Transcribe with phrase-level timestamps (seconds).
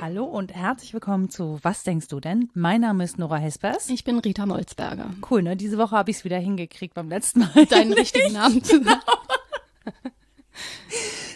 [0.00, 2.50] Hallo und herzlich willkommen zu Was denkst du denn?
[2.54, 3.88] Mein Name ist Nora Hespers.
[3.88, 5.10] Ich bin Rita Molzberger.
[5.30, 5.56] Cool, ne?
[5.56, 7.66] Diese Woche habe ich es wieder hingekriegt beim letzten Mal.
[7.66, 9.00] Deinen richtigen Namen zu sagen.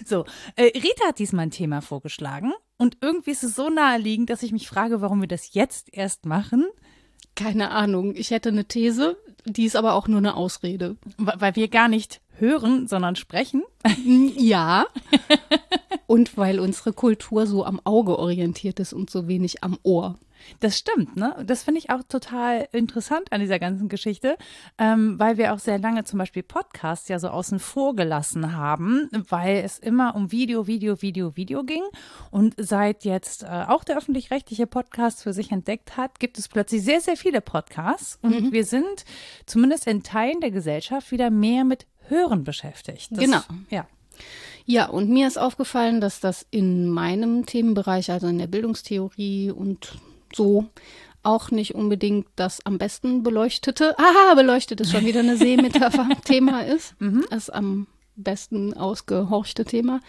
[0.05, 0.25] So,
[0.57, 4.53] äh, Rita hat diesmal ein Thema vorgeschlagen und irgendwie ist es so naheliegend, dass ich
[4.53, 6.67] mich frage, warum wir das jetzt erst machen.
[7.39, 8.15] Keine Ahnung.
[8.17, 10.97] Ich hätte eine These, die ist aber auch nur eine Ausrede.
[11.19, 13.63] Weil wir gar nicht hören, sondern sprechen.
[14.37, 14.87] Ja.
[16.09, 20.19] Und weil unsere Kultur so am Auge orientiert ist und so wenig am Ohr.
[20.61, 21.37] Das stimmt, ne?
[21.47, 24.37] Das finde ich auch total interessant an dieser ganzen Geschichte,
[24.79, 29.09] ähm, weil wir auch sehr lange zum Beispiel Podcasts ja so außen vor gelassen haben,
[29.29, 31.83] weil es immer um Video, Video, Video, Video ging.
[32.31, 36.83] Und seit jetzt äh, auch der öffentlich-rechtliche Podcast für sich entdeckt hat, gibt es plötzlich
[36.83, 38.19] sehr, sehr viele Podcasts.
[38.23, 39.05] Und wir sind
[39.47, 43.09] zumindest in Teilen der Gesellschaft wieder mehr mit Hören beschäftigt.
[43.11, 43.41] Das, Genau.
[43.71, 43.87] Ja.
[44.65, 49.99] Ja, und mir ist aufgefallen, dass das in meinem Themenbereich, also in der Bildungstheorie und
[50.35, 50.67] so,
[51.23, 56.63] auch nicht unbedingt das am besten beleuchtete, aha, beleuchtet ist schon wieder eine Seemetapher, Thema
[56.63, 56.95] ist.
[57.31, 57.87] Das am
[58.19, 60.01] besten ausgehorchte Thema.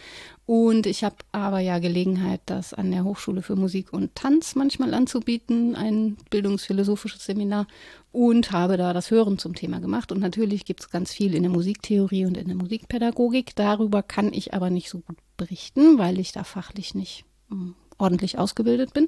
[0.45, 4.95] Und ich habe aber ja Gelegenheit, das an der Hochschule für Musik und Tanz manchmal
[4.95, 7.67] anzubieten, ein bildungsphilosophisches Seminar,
[8.11, 10.11] und habe da das Hören zum Thema gemacht.
[10.11, 13.55] Und natürlich gibt es ganz viel in der Musiktheorie und in der Musikpädagogik.
[13.55, 18.39] Darüber kann ich aber nicht so gut berichten, weil ich da fachlich nicht mm, ordentlich
[18.39, 19.07] ausgebildet bin.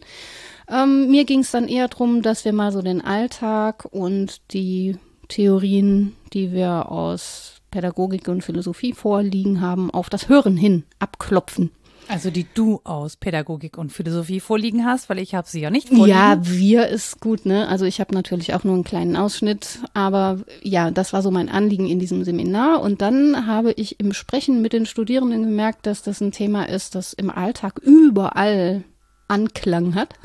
[0.70, 4.98] Ähm, mir ging es dann eher darum, dass wir mal so den Alltag und die
[5.28, 11.72] Theorien, die wir aus Pädagogik und Philosophie vorliegen haben, auf das Hören hin abklopfen.
[12.12, 15.88] Also die du aus Pädagogik und Philosophie vorliegen hast, weil ich habe sie ja nicht
[15.88, 16.10] vorliegen.
[16.10, 17.70] Ja, wir ist gut, ne?
[17.70, 21.48] Also ich habe natürlich auch nur einen kleinen Ausschnitt, aber ja, das war so mein
[21.48, 22.82] Anliegen in diesem Seminar.
[22.82, 26.96] Und dann habe ich im Sprechen mit den Studierenden gemerkt, dass das ein Thema ist,
[26.96, 28.84] das im Alltag überall
[29.30, 30.16] Anklang hat.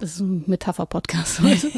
[0.00, 1.70] Das ist ein Metapher-Podcast heute.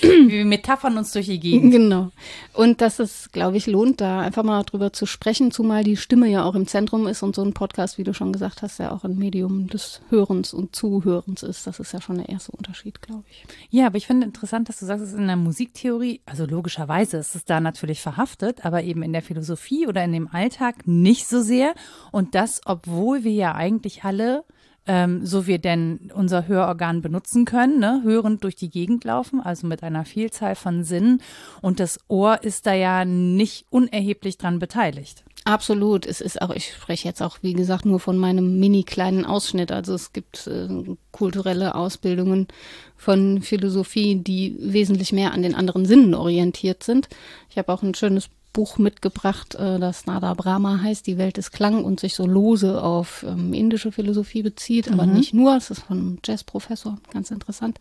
[0.00, 1.72] Wir metaphern uns durch die Gegend.
[1.72, 2.10] Genau.
[2.52, 6.28] Und dass es, glaube ich, lohnt, da einfach mal drüber zu sprechen, zumal die Stimme
[6.28, 8.92] ja auch im Zentrum ist und so ein Podcast, wie du schon gesagt hast, ja
[8.92, 11.66] auch ein Medium des Hörens und Zuhörens ist.
[11.66, 13.44] Das ist ja schon der erste Unterschied, glaube ich.
[13.70, 17.16] Ja, aber ich finde interessant, dass du sagst, es ist in der Musiktheorie, also logischerweise
[17.16, 21.26] ist es da natürlich verhaftet, aber eben in der Philosophie oder in dem Alltag nicht
[21.26, 21.74] so sehr.
[22.12, 24.44] Und das, obwohl wir ja eigentlich alle,
[24.86, 29.66] ähm, so wir denn unser Hörorgan benutzen können, ne, hörend durch die Gegend laufen, also
[29.66, 31.22] mit einer Vielzahl von Sinnen.
[31.60, 35.24] Und das Ohr ist da ja nicht unerheblich dran beteiligt.
[35.46, 36.06] Absolut.
[36.06, 39.72] Es ist auch, ich spreche jetzt auch, wie gesagt, nur von meinem mini kleinen Ausschnitt.
[39.72, 40.68] Also es gibt äh,
[41.12, 42.48] kulturelle Ausbildungen
[42.96, 47.08] von Philosophie, die wesentlich mehr an den anderen Sinnen orientiert sind.
[47.50, 51.50] Ich habe auch ein schönes Buch mitgebracht, äh, das Nada Brahma heißt, Die Welt ist
[51.50, 55.56] Klang und sich so lose auf ähm, indische Philosophie bezieht, aber nicht nur.
[55.56, 57.78] Es ist von einem Jazzprofessor, ganz interessant.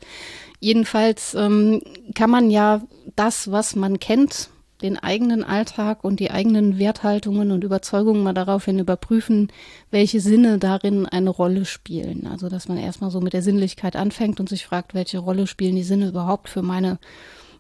[0.60, 1.82] Jedenfalls ähm,
[2.14, 2.82] kann man ja
[3.16, 4.50] das, was man kennt,
[4.82, 9.50] den eigenen Alltag und die eigenen Werthaltungen und Überzeugungen mal daraufhin überprüfen,
[9.92, 12.28] welche Sinne darin eine Rolle spielen.
[12.28, 15.76] Also, dass man erstmal so mit der Sinnlichkeit anfängt und sich fragt, welche Rolle spielen
[15.76, 17.00] die Sinne überhaupt für meine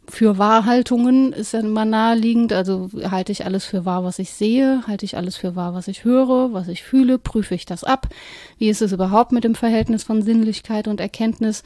[0.09, 2.51] für Wahrhaltungen ist ja immer naheliegend.
[2.51, 4.83] Also halte ich alles für wahr, was ich sehe?
[4.85, 7.17] Halte ich alles für wahr, was ich höre, was ich fühle?
[7.17, 8.07] Prüfe ich das ab?
[8.57, 11.63] Wie ist es überhaupt mit dem Verhältnis von Sinnlichkeit und Erkenntnis?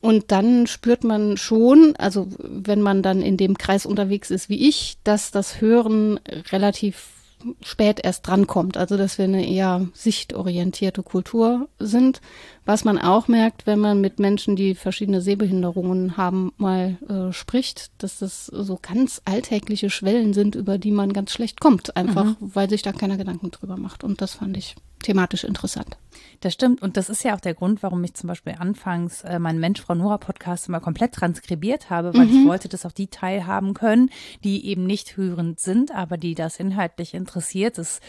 [0.00, 4.68] Und dann spürt man schon, also wenn man dann in dem Kreis unterwegs ist wie
[4.68, 7.21] ich, dass das Hören relativ
[7.62, 8.76] spät erst drankommt.
[8.76, 12.20] Also dass wir eine eher sichtorientierte Kultur sind.
[12.64, 17.90] Was man auch merkt, wenn man mit Menschen, die verschiedene Sehbehinderungen haben, mal äh, spricht,
[17.98, 22.70] dass das so ganz alltägliche Schwellen sind, über die man ganz schlecht kommt, einfach weil
[22.70, 24.04] sich da keiner Gedanken drüber macht.
[24.04, 25.96] Und das fand ich thematisch interessant.
[26.40, 26.82] Das stimmt.
[26.82, 29.80] Und das ist ja auch der Grund, warum ich zum Beispiel anfangs äh, meinen Mensch
[29.80, 34.10] Frau Nora Podcast immer komplett transkribiert habe, weil ich wollte, dass auch die teilhaben können,
[34.44, 37.78] die eben nicht hörend sind, aber die das inhaltlich interessiert.
[37.78, 38.00] Das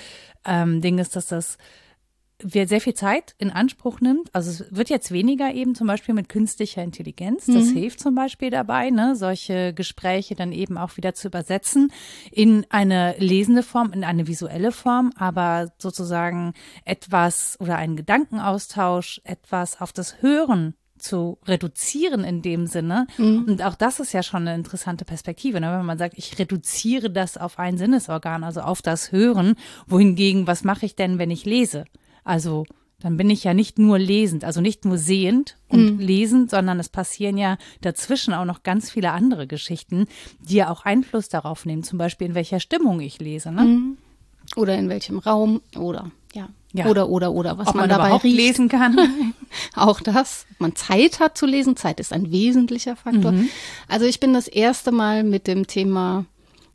[0.45, 1.57] ähm, Ding ist, dass das
[2.42, 4.34] sehr viel Zeit in Anspruch nimmt.
[4.34, 7.46] Also es wird jetzt weniger eben zum Beispiel mit künstlicher Intelligenz.
[7.46, 11.92] Das hilft zum Beispiel dabei, ne, solche Gespräche dann eben auch wieder zu übersetzen
[12.32, 16.54] in eine lesende Form, in eine visuelle Form, aber sozusagen
[16.86, 23.08] etwas oder einen Gedankenaustausch, etwas auf das Hören zu reduzieren in dem Sinne.
[23.48, 25.78] Und auch das ist ja schon eine interessante Perspektive, ne?
[25.78, 29.56] wenn man sagt, ich reduziere das auf ein Sinnesorgan, also auf das Hören.
[29.86, 31.86] Wohingegen, was mache ich denn, wenn ich lese?
[32.24, 32.66] Also
[33.00, 36.00] dann bin ich ja nicht nur lesend, also nicht nur sehend und mhm.
[36.00, 40.08] lesend, sondern es passieren ja dazwischen auch noch ganz viele andere Geschichten,
[40.40, 43.52] die ja auch Einfluss darauf nehmen, zum Beispiel in welcher Stimmung ich lese.
[43.52, 43.64] Ne?
[43.64, 43.98] Mhm.
[44.56, 46.50] Oder in welchem Raum oder ja.
[46.74, 46.86] ja.
[46.88, 48.36] Oder, oder, oder, was Ob man, man dabei riecht.
[48.36, 48.98] lesen kann.
[49.75, 50.46] auch das.
[50.54, 51.78] Ob man Zeit hat zu lesen.
[51.78, 53.34] Zeit ist ein wesentlicher Faktor.
[53.34, 53.50] Mhm.
[53.88, 56.25] Also ich bin das erste Mal mit dem Thema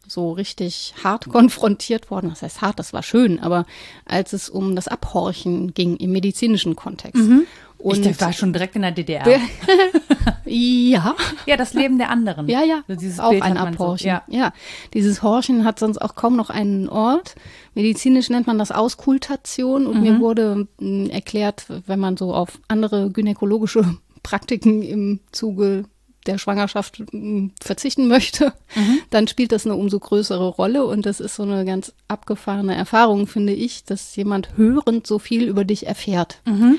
[0.08, 2.30] so richtig hart konfrontiert worden.
[2.30, 3.66] Das heißt hart, das war schön, aber
[4.04, 7.22] als es um das Abhorchen ging im medizinischen Kontext.
[7.22, 7.46] Mhm.
[7.78, 9.24] Und ich war schon direkt in der DDR.
[10.44, 11.14] ja.
[11.46, 12.48] Ja, das Leben der anderen.
[12.48, 12.82] Ja, ja.
[12.88, 14.04] Also auch ein Abhorchen.
[14.04, 14.22] So, ja.
[14.26, 14.52] ja.
[14.94, 17.36] Dieses Horchen hat sonst auch kaum noch einen Ort.
[17.74, 20.02] Medizinisch nennt man das Auskultation und mhm.
[20.02, 23.84] mir wurde hm, erklärt, wenn man so auf andere gynäkologische
[24.24, 25.84] Praktiken im Zuge
[26.28, 29.00] der Schwangerschaft hm, verzichten möchte, mhm.
[29.10, 33.26] dann spielt das eine umso größere Rolle und das ist so eine ganz abgefahrene Erfahrung,
[33.26, 36.40] finde ich, dass jemand hörend so viel über dich erfährt.
[36.44, 36.78] Mhm.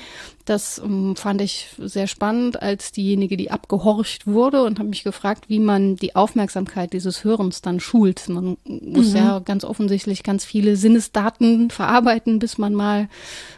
[0.49, 5.45] Das ähm, fand ich sehr spannend als diejenige, die abgehorcht wurde und habe mich gefragt,
[5.47, 8.27] wie man die Aufmerksamkeit dieses Hörens dann schult.
[8.29, 9.15] Man muss mhm.
[9.15, 13.09] ja ganz offensichtlich ganz viele Sinnesdaten verarbeiten, bis man mal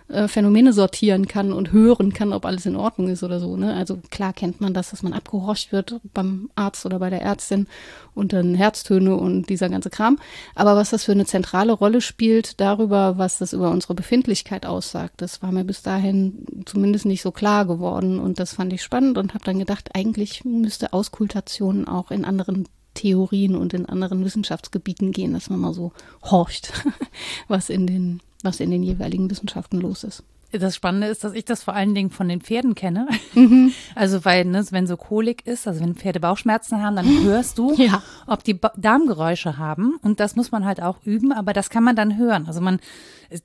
[0.10, 3.56] äh, Phänomene sortieren kann und hören kann, ob alles in Ordnung ist oder so.
[3.56, 3.74] Ne?
[3.74, 7.68] Also klar kennt man das, dass man abgehorcht wird beim Arzt oder bei der Ärztin
[8.14, 10.20] und dann Herztöne und dieser ganze Kram.
[10.56, 15.22] Aber was das für eine zentrale Rolle spielt darüber, was das über unsere Befindlichkeit aussagt,
[15.22, 18.20] das war mir bis dahin zumindest nicht so klar geworden.
[18.20, 22.68] Und das fand ich spannend und habe dann gedacht, eigentlich müsste Auskultation auch in anderen
[22.94, 25.94] Theorien und in anderen Wissenschaftsgebieten gehen, dass man mal so
[26.24, 26.74] horcht,
[27.48, 30.24] was in den, was in den jeweiligen Wissenschaften los ist.
[30.52, 33.08] Das Spannende ist, dass ich das vor allen Dingen von den Pferden kenne.
[33.34, 33.74] Mhm.
[33.96, 37.74] Also weil, ne, wenn so Kolik ist, also wenn Pferde Bauchschmerzen haben, dann hörst du,
[37.78, 38.02] ja.
[38.26, 39.96] ob die Darmgeräusche haben.
[40.02, 42.46] Und das muss man halt auch üben, aber das kann man dann hören.
[42.48, 42.80] Also man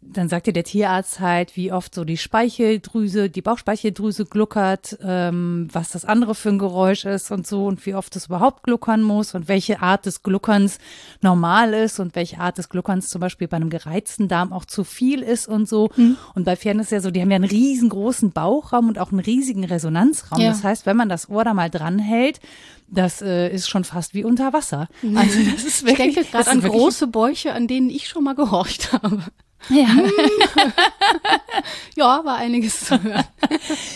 [0.01, 5.69] dann sagt dir der Tierarzt halt, wie oft so die Speicheldrüse, die Bauchspeicheldrüse gluckert, ähm,
[5.73, 9.03] was das andere für ein Geräusch ist und so und wie oft es überhaupt gluckern
[9.03, 10.79] muss und welche Art des Gluckerns
[11.21, 14.85] normal ist und welche Art des Gluckerns zum Beispiel bei einem gereizten Darm auch zu
[14.85, 15.91] viel ist und so.
[15.97, 16.17] Mhm.
[16.35, 19.21] Und bei Pferden ist ja so, die haben ja einen riesengroßen Bauchraum und auch einen
[19.21, 20.41] riesigen Resonanzraum.
[20.41, 20.51] Ja.
[20.51, 22.41] Das heißt, wenn man das Ohr da mal dran hält,
[22.89, 24.89] das äh, ist schon fast wie unter Wasser.
[25.15, 28.35] Also das ist wirklich, ich denke gerade an große Bäuche, an denen ich schon mal
[28.35, 29.23] gehorcht habe.
[29.69, 29.89] Ja.
[31.97, 33.25] ja, war einiges zu hören.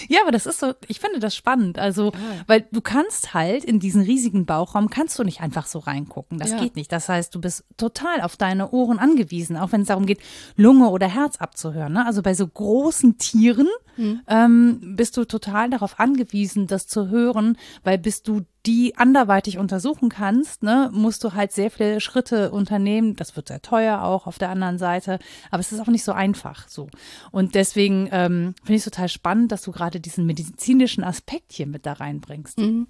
[0.08, 1.78] ja, aber das ist so, ich finde das spannend.
[1.78, 2.12] Also,
[2.46, 6.38] weil du kannst halt in diesen riesigen Bauchraum kannst du nicht einfach so reingucken.
[6.38, 6.58] Das ja.
[6.58, 6.90] geht nicht.
[6.90, 10.20] Das heißt, du bist total auf deine Ohren angewiesen, auch wenn es darum geht,
[10.56, 11.92] Lunge oder Herz abzuhören.
[11.92, 12.06] Ne?
[12.06, 14.20] Also bei so großen Tieren mhm.
[14.26, 20.10] ähm, bist du total darauf angewiesen, das zu hören, weil bist du die anderweitig untersuchen
[20.10, 23.16] kannst, ne, musst du halt sehr viele Schritte unternehmen.
[23.16, 25.18] Das wird sehr teuer auch auf der anderen Seite,
[25.50, 26.88] aber es ist auch nicht so einfach so.
[27.30, 31.66] Und deswegen ähm, finde ich es total spannend, dass du gerade diesen medizinischen Aspekt hier
[31.66, 32.58] mit da reinbringst.
[32.58, 32.86] Mhm.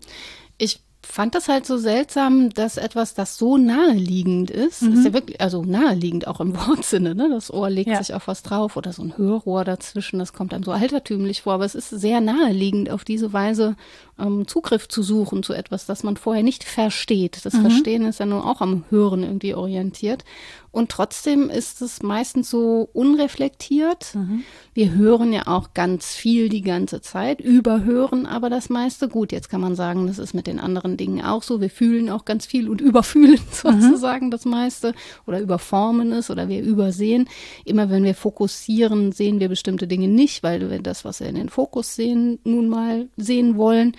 [0.59, 4.93] Ich fand das halt so seltsam, dass etwas, das so naheliegend ist, mhm.
[4.93, 7.29] ist ja wirklich, also naheliegend auch im Wortsinne, ne?
[7.31, 7.99] Das Ohr legt ja.
[7.99, 11.55] sich auf was drauf oder so ein Hörrohr dazwischen, das kommt einem so altertümlich vor,
[11.55, 13.77] aber es ist sehr naheliegend, auf diese Weise
[14.21, 17.45] ähm, Zugriff zu suchen zu etwas, das man vorher nicht versteht.
[17.45, 17.63] Das mhm.
[17.63, 20.25] Verstehen ist ja nur auch am Hören irgendwie orientiert.
[20.73, 24.15] Und trotzdem ist es meistens so unreflektiert.
[24.15, 24.45] Mhm.
[24.73, 29.09] Wir hören ja auch ganz viel die ganze Zeit, überhören aber das meiste.
[29.09, 31.61] Gut, jetzt kann man sagen, das ist mit den anderen Dingen auch so.
[31.61, 34.31] Wir fühlen auch ganz viel und überfühlen sozusagen mhm.
[34.31, 34.95] das meiste
[35.27, 37.29] oder überformen es oder wir übersehen.
[37.65, 41.35] Immer wenn wir fokussieren, sehen wir bestimmte Dinge nicht, weil wir das, was wir in
[41.35, 43.97] den Fokus sehen, nun mal sehen wollen.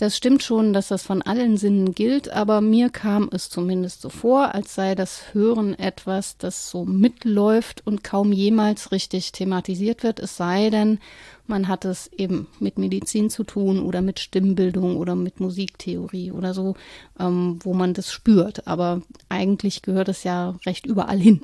[0.00, 4.08] Das stimmt schon, dass das von allen Sinnen gilt, aber mir kam es zumindest so
[4.08, 10.18] vor, als sei das Hören etwas, das so mitläuft und kaum jemals richtig thematisiert wird,
[10.18, 11.00] es sei denn,
[11.46, 16.54] man hat es eben mit Medizin zu tun oder mit Stimmbildung oder mit Musiktheorie oder
[16.54, 16.76] so,
[17.18, 18.66] ähm, wo man das spürt.
[18.68, 21.42] Aber eigentlich gehört es ja recht überall hin.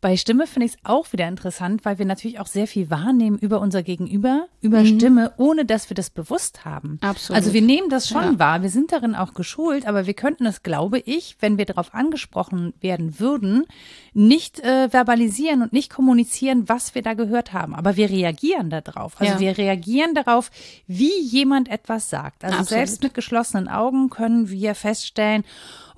[0.00, 3.38] Bei Stimme finde ich es auch wieder interessant, weil wir natürlich auch sehr viel wahrnehmen
[3.38, 4.86] über unser Gegenüber, über mhm.
[4.98, 6.98] Stimme, ohne dass wir das bewusst haben.
[7.02, 7.36] Absolut.
[7.36, 8.38] Also wir nehmen das schon ja.
[8.38, 11.92] wahr, wir sind darin auch geschult, aber wir könnten es, glaube ich, wenn wir darauf
[11.92, 13.66] angesprochen werden würden,
[14.14, 17.74] nicht äh, verbalisieren und nicht kommunizieren, was wir da gehört haben.
[17.74, 19.20] Aber wir reagieren darauf.
[19.20, 19.40] Also ja.
[19.40, 20.50] wir reagieren darauf,
[20.86, 22.42] wie jemand etwas sagt.
[22.42, 22.68] Also Absolut.
[22.68, 25.44] selbst mit geschlossenen Augen können wir feststellen,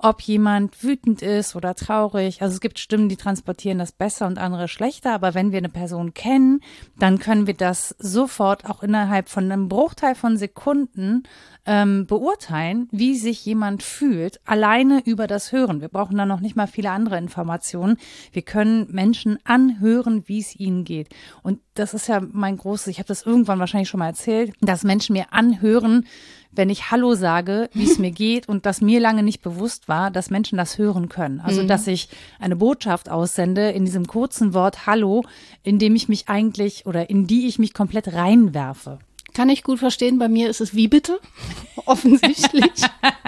[0.03, 2.41] ob jemand wütend ist oder traurig.
[2.41, 5.69] Also es gibt Stimmen, die transportieren das besser und andere schlechter, aber wenn wir eine
[5.69, 6.59] Person kennen,
[6.99, 11.23] dann können wir das sofort auch innerhalb von einem Bruchteil von Sekunden
[11.65, 15.79] ähm, beurteilen, wie sich jemand fühlt, alleine über das Hören.
[15.79, 17.97] Wir brauchen da noch nicht mal viele andere Informationen.
[18.33, 21.07] Wir können Menschen anhören, wie es ihnen geht.
[21.43, 24.83] Und das ist ja mein großes, ich habe das irgendwann wahrscheinlich schon mal erzählt, dass
[24.83, 26.05] Menschen mir anhören,
[26.55, 30.11] wenn ich Hallo sage, wie es mir geht und das mir lange nicht bewusst war,
[30.11, 31.39] dass Menschen das hören können.
[31.39, 31.67] Also, mhm.
[31.67, 35.23] dass ich eine Botschaft aussende in diesem kurzen Wort Hallo,
[35.63, 38.99] in dem ich mich eigentlich oder in die ich mich komplett reinwerfe.
[39.33, 40.19] Kann ich gut verstehen.
[40.19, 41.19] Bei mir ist es wie bitte,
[41.85, 42.71] offensichtlich.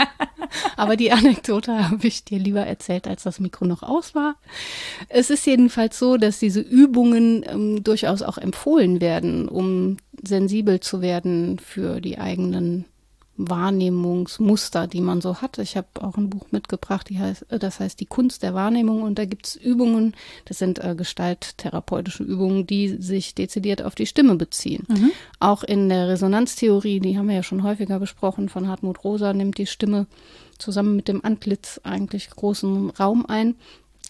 [0.78, 4.36] Aber die Anekdote habe ich dir lieber erzählt, als das Mikro noch aus war.
[5.10, 11.02] Es ist jedenfalls so, dass diese Übungen ähm, durchaus auch empfohlen werden, um sensibel zu
[11.02, 12.86] werden für die eigenen
[13.38, 15.58] Wahrnehmungsmuster, die man so hat.
[15.58, 19.02] Ich habe auch ein Buch mitgebracht, die heißt, äh, das heißt Die Kunst der Wahrnehmung
[19.02, 20.16] und da gibt's Übungen,
[20.46, 24.86] das sind äh, gestalttherapeutische Übungen, die sich dezidiert auf die Stimme beziehen.
[24.88, 25.12] Mhm.
[25.40, 29.58] Auch in der Resonanztheorie, die haben wir ja schon häufiger besprochen, von Hartmut Rosa nimmt
[29.58, 30.08] die Stimme
[30.58, 33.56] zusammen mit dem Antlitz eigentlich großen Raum ein.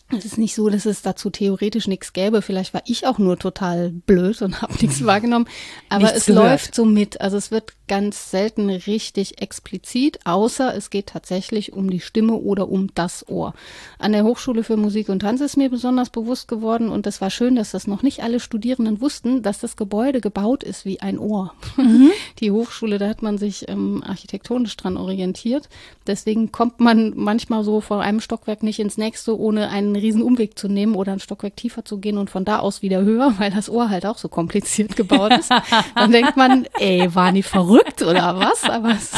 [0.09, 2.43] Es ist nicht so, dass es dazu theoretisch nichts gäbe.
[2.43, 5.47] Vielleicht war ich auch nur total blöd und habe nichts wahrgenommen.
[5.89, 6.45] Aber nichts es gehört.
[6.45, 7.21] läuft so mit.
[7.21, 12.69] Also es wird ganz selten richtig explizit, außer es geht tatsächlich um die Stimme oder
[12.69, 13.53] um das Ohr.
[13.99, 17.29] An der Hochschule für Musik und Tanz ist mir besonders bewusst geworden und es war
[17.29, 21.19] schön, dass das noch nicht alle Studierenden wussten, dass das Gebäude gebaut ist wie ein
[21.19, 21.53] Ohr.
[21.77, 22.11] Mhm.
[22.39, 25.69] Die Hochschule, da hat man sich ähm, architektonisch dran orientiert.
[26.07, 30.57] Deswegen kommt man manchmal so von einem Stockwerk nicht ins nächste, ohne einen riesen Umweg
[30.57, 33.51] zu nehmen oder ein Stockwerk tiefer zu gehen und von da aus wieder höher, weil
[33.51, 35.51] das Ohr halt auch so kompliziert gebaut ist.
[35.95, 37.65] Dann denkt man, ey, waren die verrückt?
[37.75, 38.63] verrückt oder was?
[38.63, 39.11] Aber es,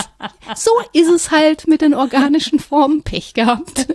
[0.56, 3.88] so ist es halt mit den organischen Formen Pech gehabt.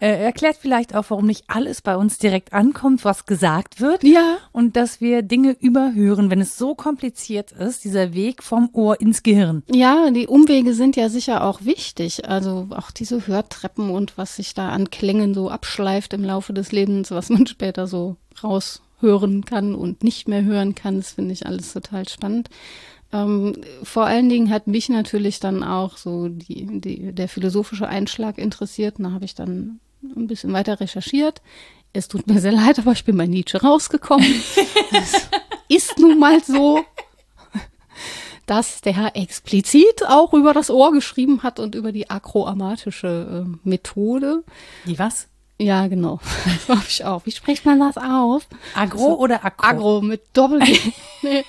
[0.00, 4.04] Äh, erklärt vielleicht auch, warum nicht alles bei uns direkt ankommt, was gesagt wird.
[4.04, 4.38] Ja.
[4.52, 9.22] Und dass wir Dinge überhören, wenn es so kompliziert ist, dieser Weg vom Ohr ins
[9.22, 9.62] Gehirn.
[9.70, 12.28] Ja, die Umwege sind ja sicher auch wichtig.
[12.28, 16.72] Also auch diese Hörtreppen und was sich da an Klängen so abschleift im Laufe des
[16.72, 21.46] Lebens, was man später so raushören kann und nicht mehr hören kann, das finde ich
[21.46, 22.48] alles total spannend.
[23.12, 28.38] Ähm, vor allen Dingen hat mich natürlich dann auch so die, die, der philosophische Einschlag
[28.38, 28.96] interessiert.
[28.98, 31.42] Da habe ich dann ein bisschen weiter recherchiert.
[31.92, 34.26] Es tut mir sehr leid, aber ich bin bei Nietzsche rausgekommen.
[34.92, 35.28] es
[35.68, 36.84] ist nun mal so,
[38.46, 43.68] dass der Herr explizit auch über das Ohr geschrieben hat und über die akroamatische äh,
[43.68, 44.44] Methode.
[44.86, 45.26] Die was?
[45.58, 46.20] Ja, genau.
[46.66, 47.26] Das habe ich auch.
[47.26, 48.46] Wie spricht man das auf?
[48.74, 49.66] Agro also, oder Agro?
[49.66, 50.78] Agro mit Doppel-G.
[51.22, 51.44] nee,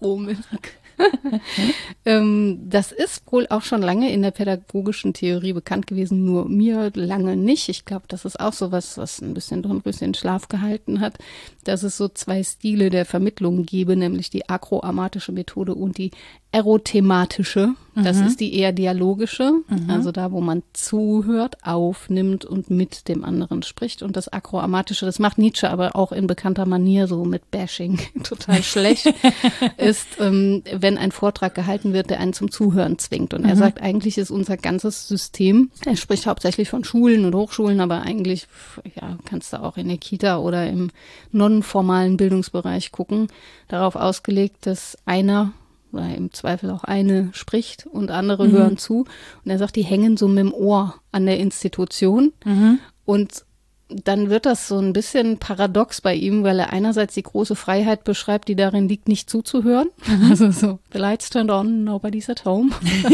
[0.00, 0.68] 我们那个。
[2.04, 6.90] ähm, das ist wohl auch schon lange in der pädagogischen Theorie bekannt gewesen, nur mir
[6.94, 7.68] lange nicht.
[7.68, 11.18] Ich glaube, das ist auch so was, was ein bisschen Dornröschen Schlaf gehalten hat,
[11.64, 16.10] dass es so zwei Stile der Vermittlung gebe, nämlich die akroamatische Methode und die
[16.56, 17.74] erothematische.
[17.94, 18.26] Das mhm.
[18.26, 19.90] ist die eher dialogische, mhm.
[19.90, 24.02] also da, wo man zuhört, aufnimmt und mit dem anderen spricht.
[24.02, 28.62] Und das akroamatische, das macht Nietzsche aber auch in bekannter Manier so mit Bashing total
[28.62, 29.14] schlecht,
[29.78, 33.34] ist, ähm, wenn ein Vortrag gehalten wird, der einen zum Zuhören zwingt.
[33.34, 33.48] Und mhm.
[33.48, 38.02] er sagt, eigentlich ist unser ganzes System, er spricht hauptsächlich von Schulen und Hochschulen, aber
[38.02, 38.46] eigentlich,
[38.94, 40.90] ja, kannst du auch in der Kita oder im
[41.32, 43.26] nonformalen Bildungsbereich gucken,
[43.66, 45.52] darauf ausgelegt, dass einer
[45.90, 48.52] oder im Zweifel auch eine spricht und andere mhm.
[48.52, 49.06] hören zu.
[49.44, 52.32] Und er sagt, die hängen so mit dem Ohr an der Institution.
[52.44, 52.78] Mhm.
[53.04, 53.44] Und
[53.88, 58.02] dann wird das so ein bisschen paradox bei ihm, weil er einerseits die große Freiheit
[58.02, 59.88] beschreibt, die darin liegt, nicht zuzuhören.
[60.28, 62.70] Also so, the lights turned on, nobody's at home.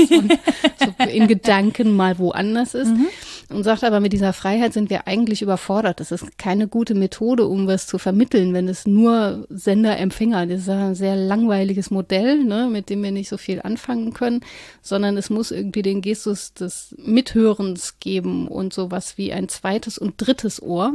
[0.79, 2.89] so in Gedanken mal woanders ist.
[2.89, 3.09] Mhm.
[3.51, 6.01] Und sagt aber, mit dieser Freiheit sind wir eigentlich überfordert.
[6.01, 10.69] Das ist keine gute Methode, um was zu vermitteln, wenn es nur Sender-Empfänger, das ist
[10.71, 14.41] ein sehr langweiliges Modell, ne, mit dem wir nicht so viel anfangen können,
[14.81, 20.15] sondern es muss irgendwie den Gestus des Mithörens geben und sowas wie ein zweites und
[20.17, 20.95] drittes Ohr.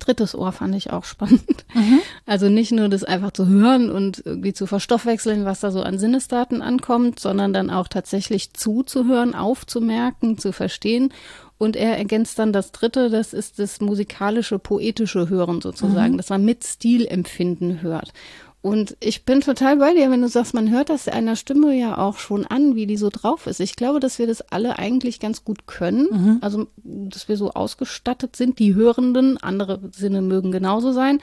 [0.00, 1.64] Drittes Ohr fand ich auch spannend.
[1.74, 2.00] Mhm.
[2.26, 5.98] Also nicht nur das einfach zu hören und irgendwie zu verstoffwechseln, was da so an
[5.98, 11.12] Sinnesdaten ankommt, sondern dann auch tatsächlich zuzuhören, aufzumerken, zu verstehen.
[11.56, 16.16] Und er ergänzt dann das dritte, das ist das musikalische, poetische Hören sozusagen, mhm.
[16.18, 18.12] dass man mit Stilempfinden hört.
[18.60, 21.96] Und ich bin total bei dir, wenn du sagst, man hört das einer Stimme ja
[21.96, 23.60] auch schon an, wie die so drauf ist.
[23.60, 26.08] Ich glaube, dass wir das alle eigentlich ganz gut können.
[26.10, 26.38] Mhm.
[26.40, 31.20] Also, dass wir so ausgestattet sind, die Hörenden, andere Sinne mögen genauso sein,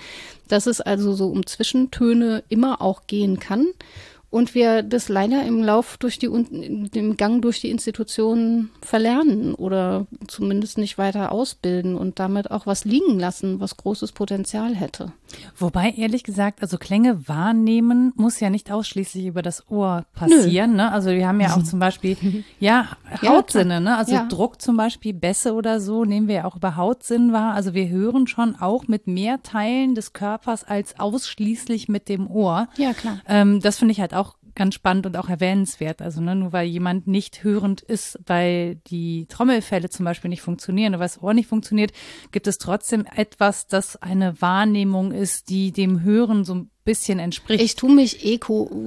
[0.47, 3.67] dass es also so um Zwischentöne immer auch gehen kann.
[4.35, 10.07] Und wir das leider im Lauf durch die im Gang durch die Institutionen verlernen oder
[10.27, 15.13] zumindest nicht weiter ausbilden und damit auch was liegen lassen, was großes Potenzial hätte.
[15.57, 20.75] Wobei ehrlich gesagt, also Klänge wahrnehmen muss ja nicht ausschließlich über das Ohr passieren.
[20.75, 20.91] Ne?
[20.91, 22.89] Also wir haben ja auch zum Beispiel ja
[23.21, 23.97] Hautsinne, ne?
[23.97, 24.25] Also ja.
[24.25, 27.53] Druck zum Beispiel, Bässe oder so nehmen wir ja auch über Hautsinn wahr.
[27.53, 32.67] Also wir hören schon auch mit mehr Teilen des Körpers als ausschließlich mit dem Ohr.
[32.77, 33.19] Ja klar.
[33.27, 34.24] Ähm, das finde ich halt auch
[34.55, 36.01] ganz spannend und auch erwähnenswert.
[36.01, 40.93] Also ne, nur weil jemand nicht hörend ist, weil die Trommelfälle zum Beispiel nicht funktionieren
[40.93, 41.91] oder weil das Ohr nicht funktioniert,
[42.31, 47.63] gibt es trotzdem etwas, das eine Wahrnehmung ist, die dem Hören so bisschen entspricht.
[47.63, 48.39] Ich tue mich eh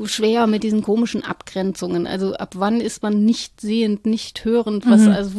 [0.05, 2.07] schwer mit diesen komischen Abgrenzungen.
[2.07, 4.89] Also ab wann ist man nicht sehend, nicht hörend?
[4.89, 5.11] Was, mhm.
[5.11, 5.33] also,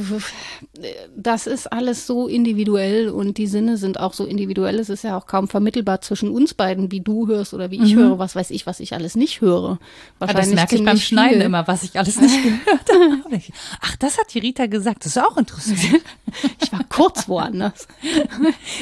[1.15, 4.77] das ist alles so individuell und die Sinne sind auch so individuell.
[4.77, 7.95] Es ist ja auch kaum vermittelbar zwischen uns beiden, wie du hörst oder wie ich
[7.95, 7.99] mhm.
[7.99, 8.19] höre.
[8.19, 9.79] Was weiß ich, was ich alles nicht höre.
[10.19, 11.45] Wahrscheinlich das merke ich beim Schneiden viel.
[11.45, 12.89] immer, was ich alles nicht gehört
[13.25, 13.41] habe.
[13.79, 15.05] Ach, das hat die Rita gesagt.
[15.05, 15.79] Das ist auch interessant.
[16.61, 17.87] ich war kurz woanders.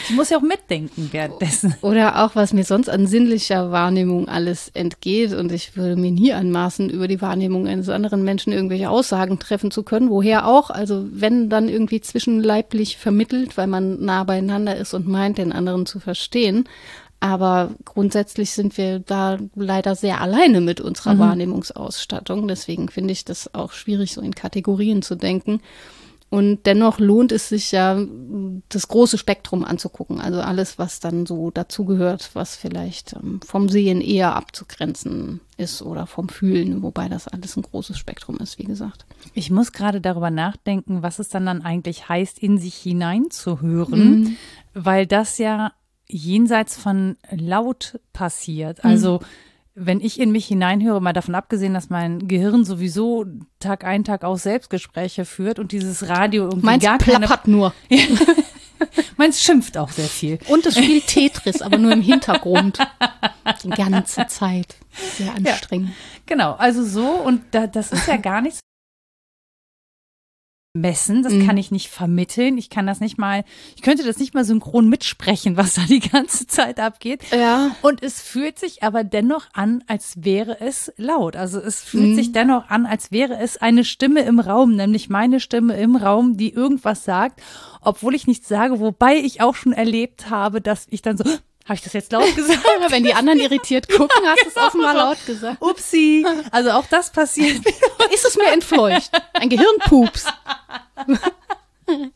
[0.09, 1.75] ich muss ja auch mitdenken währenddessen.
[1.81, 5.33] Oder auch, was mir sonst an sinnlicher Wahrnehmung alles entgeht.
[5.33, 9.71] Und ich würde mir nie anmaßen, über die Wahrnehmung eines anderen Menschen irgendwelche Aussagen treffen
[9.71, 10.09] zu können.
[10.09, 10.69] Woher auch?
[10.69, 15.85] Also wenn dann irgendwie zwischenleiblich vermittelt, weil man nah beieinander ist und meint, den anderen
[15.85, 16.65] zu verstehen.
[17.19, 21.19] Aber grundsätzlich sind wir da leider sehr alleine mit unserer mhm.
[21.19, 22.47] Wahrnehmungsausstattung.
[22.47, 25.61] Deswegen finde ich das auch schwierig, so in Kategorien zu denken.
[26.29, 27.97] Und dennoch lohnt es sich ja,
[28.67, 30.19] das große Spektrum anzugucken.
[30.19, 36.05] Also alles, was dann so dazugehört, was vielleicht ähm, vom Sehen eher abzugrenzen ist oder
[36.05, 39.05] vom Fühlen, wobei das alles ein großes Spektrum ist, wie gesagt.
[39.33, 44.37] Ich muss gerade darüber nachdenken, was es dann dann eigentlich heißt, in sich hineinzuhören, mhm.
[44.73, 45.71] weil das ja
[46.09, 48.83] jenseits von laut passiert.
[48.83, 49.25] Also mhm
[49.79, 53.25] wenn ich in mich hineinhöre, mal davon abgesehen, dass mein Gehirn sowieso
[53.59, 57.27] Tag ein, Tag aus Selbstgespräche führt und dieses Radio irgendwie Meins gar keine...
[57.27, 57.73] Meins nur.
[59.17, 60.39] Meins schimpft auch sehr viel.
[60.47, 62.79] Und es spielt Tetris, aber nur im Hintergrund.
[63.63, 64.75] Die ganze Zeit.
[65.15, 65.89] Sehr anstrengend.
[65.89, 65.93] Ja,
[66.25, 68.61] genau, also so und da, das ist ja gar nichts
[70.79, 71.45] messen, das mhm.
[71.45, 73.43] kann ich nicht vermitteln, ich kann das nicht mal,
[73.75, 77.21] ich könnte das nicht mal synchron mitsprechen, was da die ganze Zeit abgeht.
[77.31, 77.75] Ja.
[77.81, 81.35] Und es fühlt sich aber dennoch an, als wäre es laut.
[81.35, 82.15] Also es fühlt mhm.
[82.15, 86.37] sich dennoch an, als wäre es eine Stimme im Raum, nämlich meine Stimme im Raum,
[86.37, 87.41] die irgendwas sagt,
[87.81, 91.23] obwohl ich nichts sage, wobei ich auch schon erlebt habe, dass ich dann so
[91.67, 92.63] habe ich das jetzt laut gesagt?
[92.89, 94.67] Wenn die anderen irritiert gucken, hast du es genau.
[94.67, 95.61] offenbar laut gesagt.
[95.61, 96.25] Upsi.
[96.51, 97.57] Also auch das passiert.
[98.13, 99.11] Ist es mir entfleucht?
[99.33, 100.25] Ein Gehirnpups.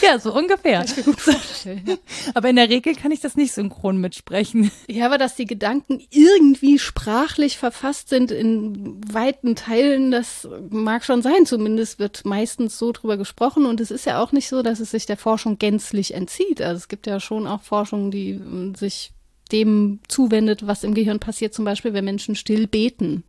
[0.00, 0.84] Ja, so ungefähr.
[0.84, 1.98] Ich mir gut vorstellen.
[2.34, 4.70] Aber in der Regel kann ich das nicht synchron mitsprechen.
[4.88, 11.22] Ja, aber dass die Gedanken irgendwie sprachlich verfasst sind in weiten Teilen, das mag schon
[11.22, 11.46] sein.
[11.46, 13.66] Zumindest wird meistens so drüber gesprochen.
[13.66, 16.60] Und es ist ja auch nicht so, dass es sich der Forschung gänzlich entzieht.
[16.60, 18.40] Also es gibt ja schon auch Forschung, die
[18.76, 19.12] sich
[19.52, 23.22] dem zuwendet, was im Gehirn passiert, zum Beispiel, wenn Menschen still beten,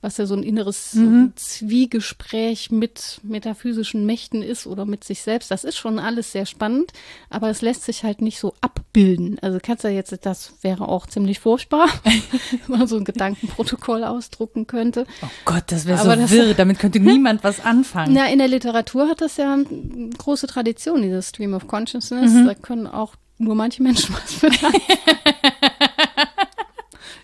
[0.00, 1.32] was ja so ein inneres mhm.
[1.36, 5.50] Zwiegespräch mit metaphysischen Mächten ist oder mit sich selbst.
[5.50, 6.92] Das ist schon alles sehr spannend,
[7.30, 9.38] aber es lässt sich halt nicht so abbilden.
[9.40, 11.88] Also kannst du jetzt, das wäre auch ziemlich furchtbar,
[12.66, 15.06] wenn man so ein Gedankenprotokoll ausdrucken könnte.
[15.22, 18.12] Oh Gott, das wäre so das, wirr, damit könnte niemand was anfangen.
[18.12, 22.32] Na, in der Literatur hat das ja eine große Tradition, dieses Stream of Consciousness.
[22.32, 22.46] Mhm.
[22.46, 24.50] Da können auch nur manche Menschen was für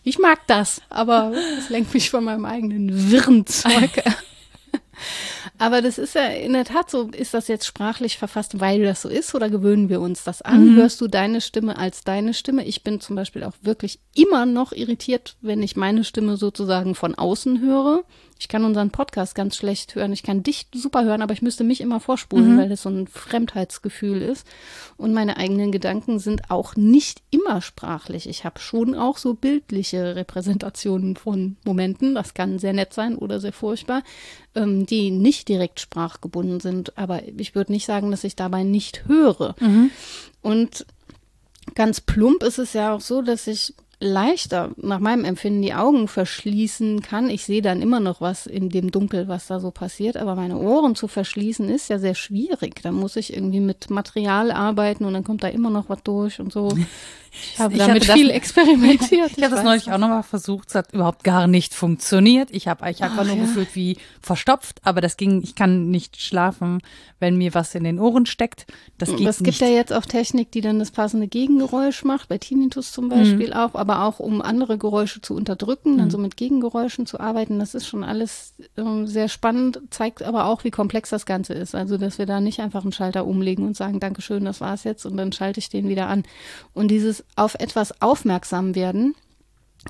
[0.05, 3.91] Ich mag das, aber es lenkt mich von meinem eigenen wirren Zeug.
[5.59, 9.03] Aber das ist ja in der Tat so, ist das jetzt sprachlich verfasst, weil das
[9.03, 10.73] so ist oder gewöhnen wir uns das an?
[10.73, 10.77] Mhm.
[10.77, 12.65] Hörst du deine Stimme als deine Stimme?
[12.65, 17.15] Ich bin zum Beispiel auch wirklich immer noch irritiert, wenn ich meine Stimme sozusagen von
[17.15, 18.05] außen höre.
[18.39, 20.13] Ich kann unseren Podcast ganz schlecht hören.
[20.13, 22.59] Ich kann dich super hören, aber ich müsste mich immer vorspulen, mhm.
[22.59, 24.47] weil das so ein Fremdheitsgefühl ist.
[24.97, 28.29] Und meine eigenen Gedanken sind auch nicht immer sprachlich.
[28.29, 32.15] Ich habe schon auch so bildliche Repräsentationen von Momenten.
[32.15, 34.03] Das kann sehr nett sein oder sehr furchtbar,
[34.55, 36.99] ähm, die nicht direkt sprachgebunden sind.
[36.99, 39.55] Aber ich würde nicht sagen, dass ich dabei nicht höre.
[39.61, 39.91] Mhm.
[40.43, 40.87] Und
[41.75, 46.07] ganz plump ist es ja auch so, dass ich leichter nach meinem Empfinden die Augen
[46.09, 47.31] verschließen kann.
[47.31, 50.59] Ich sehe dann immer noch was in dem Dunkel, was da so passiert, aber meine
[50.59, 52.83] Ohren zu verschließen ist ja sehr schwierig.
[52.83, 56.39] Da muss ich irgendwie mit Material arbeiten und dann kommt da immer noch was durch
[56.39, 56.77] und so.
[57.35, 59.33] Ich habe ich damit viel das, experimentiert.
[59.33, 62.49] Ich, ich habe das neulich auch nochmal versucht, es hat überhaupt gar nicht funktioniert.
[62.53, 63.43] Ich habe ich einfach nur ja.
[63.43, 66.81] gefühlt wie verstopft, aber das ging, ich kann nicht schlafen,
[67.19, 68.67] wenn mir was in den Ohren steckt.
[68.99, 72.39] Das geht Es gibt ja jetzt auch Technik, die dann das passende Gegengeräusch macht, bei
[72.39, 73.55] Tinnitus zum Beispiel mhm.
[73.55, 77.59] auch, aber aber auch um andere Geräusche zu unterdrücken, dann so mit Gegengeräuschen zu arbeiten.
[77.59, 81.75] Das ist schon alles ähm, sehr spannend, zeigt aber auch, wie komplex das Ganze ist.
[81.75, 85.07] Also, dass wir da nicht einfach einen Schalter umlegen und sagen, Dankeschön, das war's jetzt
[85.07, 86.25] und dann schalte ich den wieder an.
[86.73, 89.15] Und dieses auf etwas aufmerksam werden,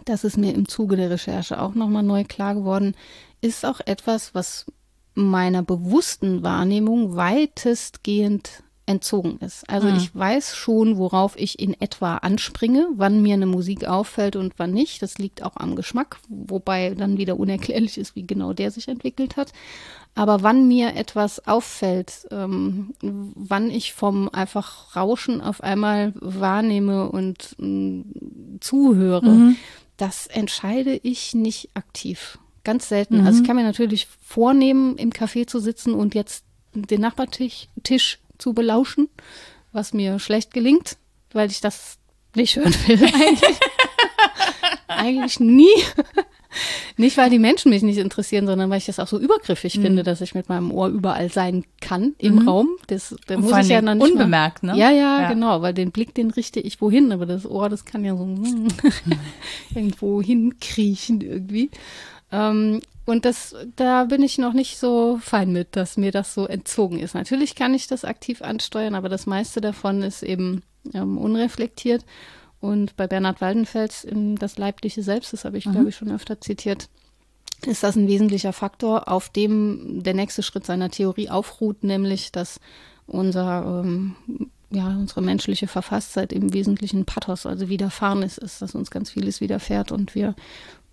[0.05, 2.95] das ist mir im Zuge der Recherche auch nochmal neu klar geworden,
[3.41, 4.67] ist auch etwas, was
[5.15, 9.69] meiner bewussten Wahrnehmung weitestgehend entzogen ist.
[9.69, 9.97] Also mhm.
[9.97, 14.73] ich weiß schon, worauf ich in etwa anspringe, wann mir eine Musik auffällt und wann
[14.73, 15.01] nicht.
[15.03, 19.37] Das liegt auch am Geschmack, wobei dann wieder unerklärlich ist, wie genau der sich entwickelt
[19.37, 19.53] hat.
[20.15, 27.57] Aber wann mir etwas auffällt, ähm, wann ich vom einfach Rauschen auf einmal wahrnehme und
[27.61, 28.05] äh,
[28.61, 29.57] zuhöre, mhm.
[29.97, 32.39] das entscheide ich nicht aktiv.
[32.65, 33.21] Ganz selten.
[33.21, 33.27] Mhm.
[33.27, 36.45] Also ich kann mir natürlich vornehmen, im Café zu sitzen und jetzt
[36.75, 39.09] den Nachbartisch Tisch zu belauschen,
[39.73, 40.99] was mir schlecht gelingt,
[41.33, 41.97] weil ich das
[42.35, 43.59] nicht hören will eigentlich.
[44.87, 45.73] eigentlich nie.
[46.99, 49.83] Nicht, weil die Menschen mich nicht interessieren, sondern weil ich das auch so übergriffig mhm.
[49.83, 52.49] finde, dass ich mit meinem Ohr überall sein kann im mhm.
[52.49, 52.69] Raum.
[52.87, 54.79] Das, da muss ich ja dann nicht unbemerkt, mal, ne?
[54.79, 57.87] Ja, ja, ja, genau, weil den Blick, den richte ich wohin, aber das Ohr, das
[57.87, 58.29] kann ja so
[59.75, 61.71] irgendwo hinkriechen irgendwie.
[62.35, 66.47] Ähm, und das, da bin ich noch nicht so fein mit, dass mir das so
[66.47, 67.15] entzogen ist.
[67.15, 70.63] Natürlich kann ich das aktiv ansteuern, aber das meiste davon ist eben
[70.95, 72.05] ähm, unreflektiert.
[72.61, 75.73] Und bei Bernhard Waldenfels in das leibliche Selbst, das habe ich, mhm.
[75.73, 76.89] glaube ich, schon öfter zitiert,
[77.67, 82.59] ist das ein wesentlicher Faktor, auf dem der nächste Schritt seiner Theorie aufruht, nämlich, dass
[83.07, 84.17] unser ähm,
[84.71, 89.41] ja, unsere menschliche Verfasstheit im Wesentlichen Pathos, also widerfahren ist, ist, dass uns ganz vieles
[89.41, 90.35] widerfährt und wir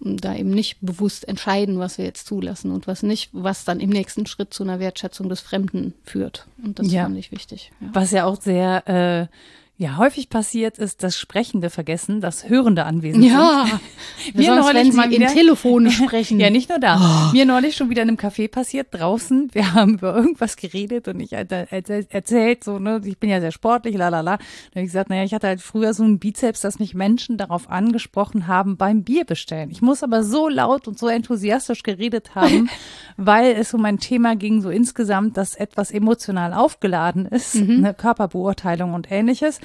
[0.03, 3.89] da eben nicht bewusst entscheiden, was wir jetzt zulassen und was nicht, was dann im
[3.89, 6.47] nächsten Schritt zu einer Wertschätzung des Fremden führt.
[6.63, 7.03] Und das ja.
[7.03, 7.71] fand ich wichtig.
[7.79, 7.89] Ja.
[7.93, 9.35] Was ja auch sehr äh,
[9.81, 14.35] ja, häufig passiert ist das Sprechende vergessen, das Hörende anwesend ja, sind.
[14.37, 16.39] Mir neulich wenn Sie wieder, in Telefone sprechen.
[16.39, 17.29] ja, nicht nur da.
[17.29, 17.33] Oh.
[17.33, 19.49] Mir neulich schon wieder in einem Café passiert, draußen.
[19.53, 23.97] Wir haben über irgendwas geredet und ich erzählt so, ne, ich bin ja sehr sportlich,
[23.97, 24.37] la la la.
[24.37, 24.43] Da
[24.75, 27.67] habe ich gesagt, naja, ich hatte halt früher so einen Bizeps, dass mich Menschen darauf
[27.67, 29.71] angesprochen haben beim Bier bestellen.
[29.71, 32.69] Ich muss aber so laut und so enthusiastisch geredet haben,
[33.17, 37.77] weil es um ein Thema ging, so insgesamt, das etwas emotional aufgeladen ist, mhm.
[37.77, 39.59] eine Körperbeurteilung und ähnliches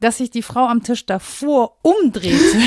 [0.00, 2.58] dass sich die Frau am Tisch davor umdrehte.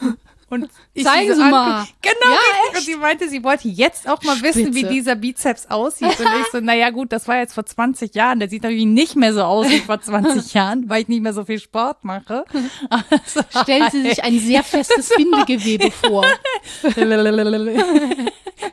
[0.50, 1.86] Und ich Zeigen Sie mal.
[2.00, 4.60] Genau, ja, und sie meinte, sie wollte jetzt auch mal Spitze.
[4.60, 6.18] wissen, wie dieser Bizeps aussieht.
[6.18, 8.38] Und ich so, naja gut, das war jetzt vor 20 Jahren.
[8.40, 11.34] Der sieht natürlich nicht mehr so aus wie vor 20 Jahren, weil ich nicht mehr
[11.34, 12.46] so viel Sport mache.
[12.88, 16.24] Also, Stellen Sie sich ein sehr festes Bindegewebe vor.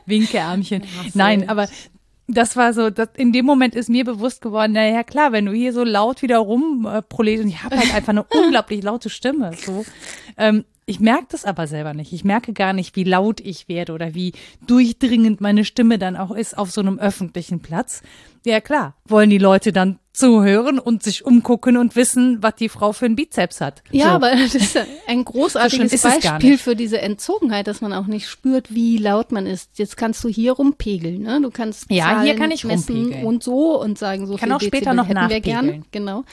[0.06, 0.82] Winkeärmchen.
[1.12, 1.68] Nein, aber
[2.28, 5.52] das war so, das, in dem Moment ist mir bewusst geworden, naja klar, wenn du
[5.52, 9.84] hier so laut wieder rumproletest, und ich habe halt einfach eine unglaublich laute Stimme, so,
[10.36, 12.12] ähm, ich merke das aber selber nicht.
[12.12, 14.32] Ich merke gar nicht, wie laut ich werde oder wie
[14.68, 18.02] durchdringend meine Stimme dann auch ist auf so einem öffentlichen Platz.
[18.44, 22.92] Ja klar, wollen die Leute dann zuhören und sich umgucken und wissen, was die Frau
[22.92, 23.82] für einen Bizeps hat.
[23.90, 24.10] Ja, so.
[24.12, 28.74] aber das ist ein großartiges so Beispiel für diese Entzogenheit, dass man auch nicht spürt,
[28.74, 29.78] wie laut man ist.
[29.78, 31.40] Jetzt kannst du hier rumpegeln, ne?
[31.42, 33.26] Du kannst ja Zahlen hier kann ich messen rumpegeln.
[33.26, 35.84] und so und sagen, so kann viel auch später Dezibel noch hätten wir gern.
[35.90, 36.24] Genau.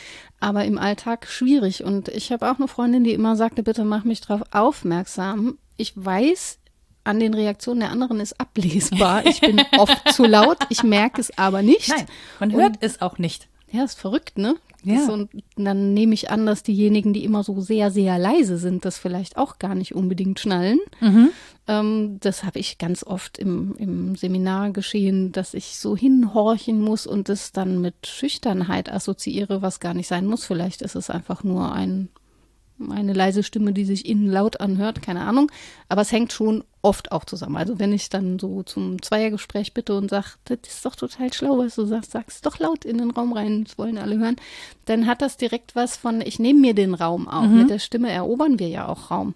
[0.44, 1.86] Aber im Alltag schwierig.
[1.86, 5.58] Und ich habe auch eine Freundin, die immer sagte, bitte mach mich darauf aufmerksam.
[5.78, 6.60] Ich weiß,
[7.06, 9.26] an den Reaktionen der anderen ist ablesbar.
[9.26, 11.88] Ich bin oft zu laut, ich merke es aber nicht.
[11.88, 12.08] Nein,
[12.42, 13.48] man hört und, es auch nicht.
[13.74, 14.56] Ja, ist verrückt, ne?
[14.84, 15.10] Ja.
[15.10, 18.98] und dann nehme ich an, dass diejenigen, die immer so sehr, sehr leise sind, das
[18.98, 20.80] vielleicht auch gar nicht unbedingt schnallen.
[21.00, 21.30] Mhm.
[21.68, 27.08] Ähm, das habe ich ganz oft im, im Seminar geschehen, dass ich so hinhorchen muss
[27.08, 30.46] und das dann mit Schüchternheit assoziiere, was gar nicht sein muss.
[30.46, 32.10] Vielleicht ist es einfach nur ein
[32.90, 35.52] eine leise Stimme, die sich innen laut anhört, keine Ahnung.
[35.90, 37.56] Aber es hängt schon oft auch zusammen.
[37.56, 41.58] Also wenn ich dann so zum Zweiergespräch bitte und sage, das ist doch total schlau,
[41.58, 44.36] was du sagst, sagst doch laut in den Raum rein, das wollen alle hören,
[44.86, 47.44] dann hat das direkt was von, ich nehme mir den Raum auch.
[47.44, 47.58] Mhm.
[47.58, 49.34] Mit der Stimme erobern wir ja auch Raum.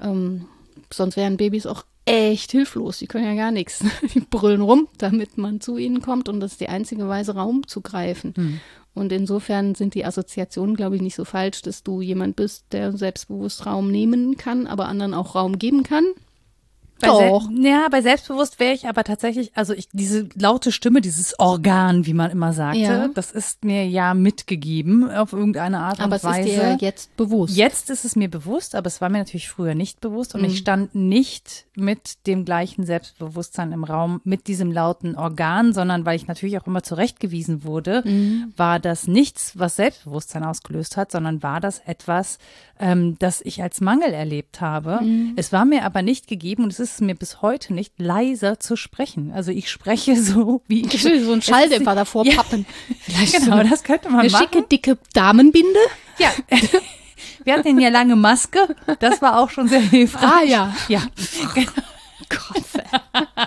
[0.00, 0.46] Ähm,
[0.92, 2.98] sonst wären Babys auch echt hilflos.
[2.98, 3.84] Die können ja gar nichts.
[4.14, 7.66] Die brüllen rum, damit man zu ihnen kommt und das ist die einzige Weise, Raum
[7.68, 8.34] zu greifen.
[8.36, 8.60] Mhm.
[8.94, 12.96] Und insofern sind die Assoziationen, glaube ich, nicht so falsch, dass du jemand bist, der
[12.96, 16.04] selbstbewusst Raum nehmen kann, aber anderen auch Raum geben kann.
[17.00, 17.48] Bei Doch.
[17.52, 22.14] Ja, bei selbstbewusst wäre ich aber tatsächlich, also ich, diese laute Stimme, dieses Organ, wie
[22.14, 23.08] man immer sagte, Ja.
[23.08, 26.48] das ist mir ja mitgegeben auf irgendeine Art Aber und es Weise.
[26.48, 27.56] ist dir jetzt bewusst.
[27.56, 30.40] Jetzt ist es mir bewusst, aber es war mir natürlich früher nicht bewusst Mhm.
[30.40, 36.04] und ich stand nicht mit dem gleichen Selbstbewusstsein im Raum, mit diesem lauten Organ, sondern
[36.04, 38.52] weil ich natürlich auch immer zurechtgewiesen wurde, Mhm.
[38.56, 42.38] war das nichts, was Selbstbewusstsein ausgelöst hat, sondern war das etwas,
[42.78, 45.00] ähm, das ich als Mangel erlebt habe.
[45.02, 45.32] Mhm.
[45.36, 48.74] Es war mir aber nicht gegeben und es ist mir bis heute nicht leiser zu
[48.76, 49.30] sprechen.
[49.32, 52.36] Also ich spreche so, wie ich Ich will so einen Schalldämpfer davor Ja.
[52.36, 52.66] pappen.
[53.02, 54.42] Vielleicht Genau, so eine, das könnte man eine machen.
[54.52, 55.78] schicke, dicke Damenbinde.
[56.18, 56.32] Ja.
[57.44, 58.74] Wir hatten ja lange Maske.
[58.98, 60.24] Das war auch schon sehr hilfreich.
[60.24, 60.74] Ah ja.
[60.88, 61.02] Ja.
[62.30, 62.64] Gott.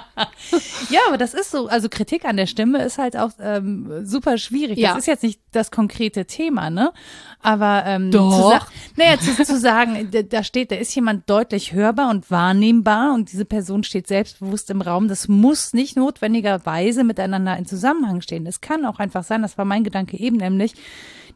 [0.89, 1.67] Ja, aber das ist so.
[1.67, 4.77] Also Kritik an der Stimme ist halt auch ähm, super schwierig.
[4.77, 4.89] Ja.
[4.89, 6.91] Das ist jetzt nicht das konkrete Thema, ne?
[7.41, 8.67] Aber ähm, Doch.
[8.67, 13.13] Zu naja, zu, zu sagen, da- da steht, da ist jemand deutlich hörbar und wahrnehmbar
[13.15, 15.07] und diese Person steht selbstbewusst im Raum.
[15.07, 18.45] Das muss nicht notwendigerweise miteinander in Zusammenhang stehen.
[18.45, 20.73] Es kann auch einfach sein, das war mein Gedanke eben nämlich,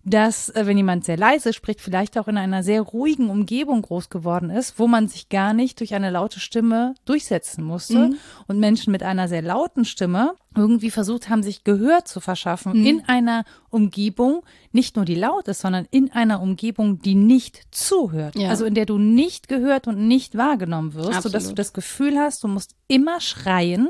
[0.03, 4.09] dass äh, wenn jemand sehr leise spricht, vielleicht auch in einer sehr ruhigen Umgebung groß
[4.09, 8.11] geworden ist, wo man sich gar nicht durch eine laute Stimme durchsetzen musste
[8.47, 13.03] und Menschen mit einer sehr lauten Stimme irgendwie versucht haben, sich Gehör zu verschaffen in
[13.05, 18.35] einer Umgebung, nicht nur die laut ist, sondern in einer Umgebung, die nicht zuhört.
[18.35, 18.49] Ja.
[18.49, 21.59] Also in der du nicht gehört und nicht wahrgenommen wirst, sodass du Absolut.
[21.59, 23.89] das Gefühl hast, du musst immer schreien,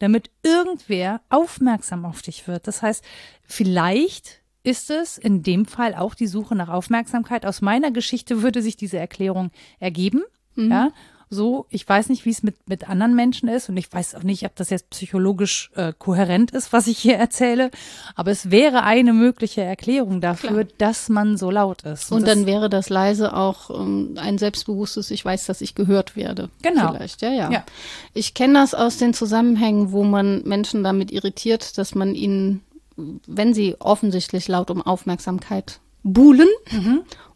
[0.00, 2.66] damit irgendwer aufmerksam auf dich wird.
[2.66, 3.02] Das heißt,
[3.44, 7.44] vielleicht ist es in dem Fall auch die Suche nach Aufmerksamkeit.
[7.46, 10.22] Aus meiner Geschichte würde sich diese Erklärung ergeben.
[10.54, 10.90] Ja,
[11.32, 14.22] so, ich weiß nicht, wie es mit, mit anderen Menschen ist und ich weiß auch
[14.22, 17.70] nicht, ob das jetzt psychologisch äh, kohärent ist, was ich hier erzähle,
[18.14, 22.12] aber es wäre eine mögliche Erklärung dafür, dass man so laut ist.
[22.12, 26.16] Und das, dann wäre das leise auch ähm, ein selbstbewusstes, ich weiß, dass ich gehört
[26.16, 26.50] werde.
[26.60, 26.92] Genau.
[26.92, 27.50] Vielleicht, ja, ja.
[27.50, 27.64] Ja.
[28.12, 32.60] Ich kenne das aus den Zusammenhängen, wo man Menschen damit irritiert, dass man ihnen,
[33.26, 36.48] wenn sie offensichtlich laut um Aufmerksamkeit buhlen,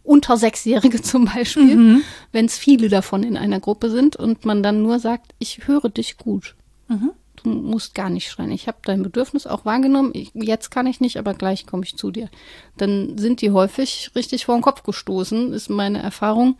[0.03, 2.03] unter Sechsjährige zum Beispiel,
[2.33, 5.89] wenn es viele davon in einer Gruppe sind und man dann nur sagt, ich höre
[5.89, 6.55] dich gut.
[6.89, 8.51] Du musst gar nicht schreien.
[8.51, 10.11] Ich habe dein Bedürfnis auch wahrgenommen.
[10.15, 12.29] Ich, jetzt kann ich nicht, aber gleich komme ich zu dir.
[12.77, 16.57] Dann sind die häufig richtig vor den Kopf gestoßen, ist meine Erfahrung,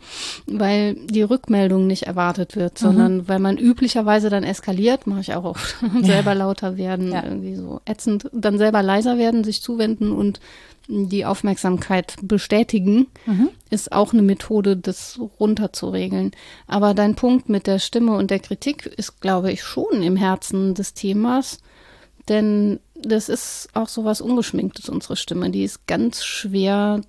[0.47, 5.43] weil die Rückmeldung nicht erwartet wird, sondern weil man üblicherweise dann eskaliert, mache ich auch
[5.43, 7.23] oft, selber lauter werden, Ja.
[7.23, 10.39] irgendwie so ätzend, dann selber leiser werden, sich zuwenden und
[10.87, 13.07] die Aufmerksamkeit bestätigen,
[13.69, 16.31] ist auch eine Methode, das runterzuregeln.
[16.65, 20.73] Aber dein Punkt mit der Stimme und der Kritik ist, glaube ich, schon im Herzen
[20.73, 21.59] des Themas.
[22.29, 25.49] Denn das ist auch so was Ungeschminktes, unsere Stimme.
[25.49, 27.01] Die ist ganz schwer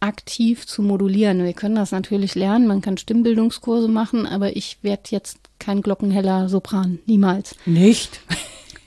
[0.00, 1.44] aktiv zu modulieren.
[1.44, 6.48] Wir können das natürlich lernen, man kann Stimmbildungskurse machen, aber ich werde jetzt kein glockenheller
[6.48, 7.56] Sopran, niemals.
[7.66, 8.20] nicht.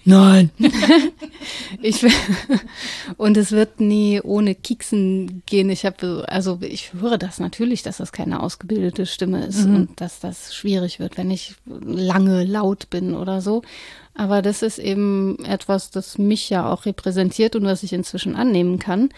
[0.06, 0.52] Nein.
[1.82, 2.12] Ich will,
[3.18, 5.70] und es wird nie ohne Kieksen gehen.
[5.70, 10.20] Ich habe, also ich höre das natürlich, dass das keine ausgebildete Stimme ist und dass
[10.20, 13.64] das schwierig wird, wenn ich lange laut bin oder so.
[14.14, 18.78] Aber das ist eben etwas, das mich ja auch repräsentiert und was ich inzwischen annehmen
[18.78, 19.10] kann.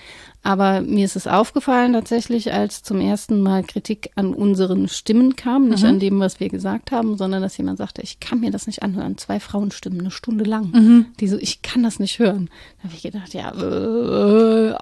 [0.43, 5.69] Aber mir ist es aufgefallen tatsächlich, als zum ersten Mal Kritik an unseren Stimmen kam,
[5.69, 8.67] nicht an dem, was wir gesagt haben, sondern dass jemand sagte, ich kann mir das
[8.67, 9.17] nicht anhören.
[9.17, 10.73] Zwei Frauenstimmen, eine Stunde lang.
[11.21, 12.49] Die so, ich kann das nicht hören.
[12.77, 14.75] Da habe ich gedacht, ja, äh,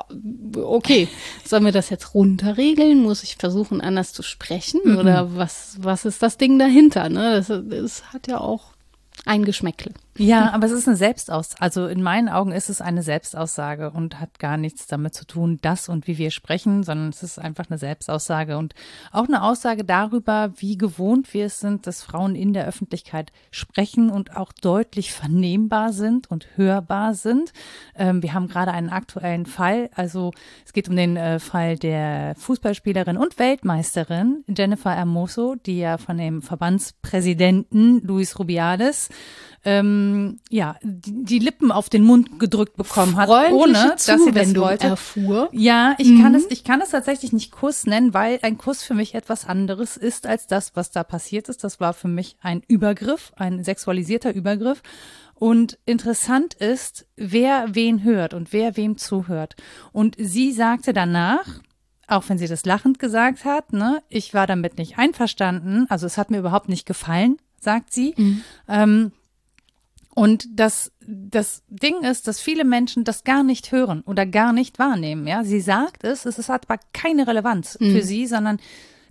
[0.59, 1.07] okay,
[1.45, 3.03] sollen wir das jetzt runterregeln?
[3.03, 4.81] Muss ich versuchen, anders zu sprechen?
[4.97, 7.07] Oder was, was ist das Ding dahinter?
[7.07, 7.35] Ne?
[7.35, 8.70] Das, das hat ja auch
[9.25, 9.93] ein Geschmäckle.
[10.17, 14.19] Ja, aber es ist eine Selbstaus, also in meinen Augen ist es eine Selbstaussage und
[14.19, 17.69] hat gar nichts damit zu tun, das und wie wir sprechen, sondern es ist einfach
[17.69, 18.75] eine Selbstaussage und
[19.13, 24.09] auch eine Aussage darüber, wie gewohnt wir es sind, dass Frauen in der Öffentlichkeit sprechen
[24.09, 27.53] und auch deutlich vernehmbar sind und hörbar sind.
[27.95, 30.33] Ähm, wir haben gerade einen aktuellen Fall, also
[30.65, 36.17] es geht um den äh, Fall der Fußballspielerin und Weltmeisterin Jennifer Hermoso, die ja von
[36.17, 39.09] dem Verbandspräsidenten Luis Rubiales
[39.63, 44.55] ähm, ja, die, die Lippen auf den Mund gedrückt bekommen hat, ohne dass sie das
[44.55, 44.87] wollte.
[44.87, 45.49] erfuhr.
[45.51, 48.95] Ja, ich kann es, ich kann es tatsächlich nicht Kuss nennen, weil ein Kuss für
[48.95, 51.63] mich etwas anderes ist als das, was da passiert ist.
[51.63, 54.81] Das war für mich ein Übergriff, ein sexualisierter Übergriff.
[55.35, 59.55] Und interessant ist, wer wen hört und wer wem zuhört.
[59.91, 61.61] Und sie sagte danach,
[62.07, 66.17] auch wenn sie das lachend gesagt hat, ne, ich war damit nicht einverstanden, also es
[66.17, 68.15] hat mir überhaupt nicht gefallen, sagt sie.
[68.67, 69.11] Ähm,
[70.13, 74.77] und das, das Ding ist, dass viele Menschen das gar nicht hören oder gar nicht
[74.77, 75.25] wahrnehmen.
[75.25, 77.91] Ja, sie sagt es, es hat aber keine Relevanz Mhm.
[77.93, 78.59] für sie, sondern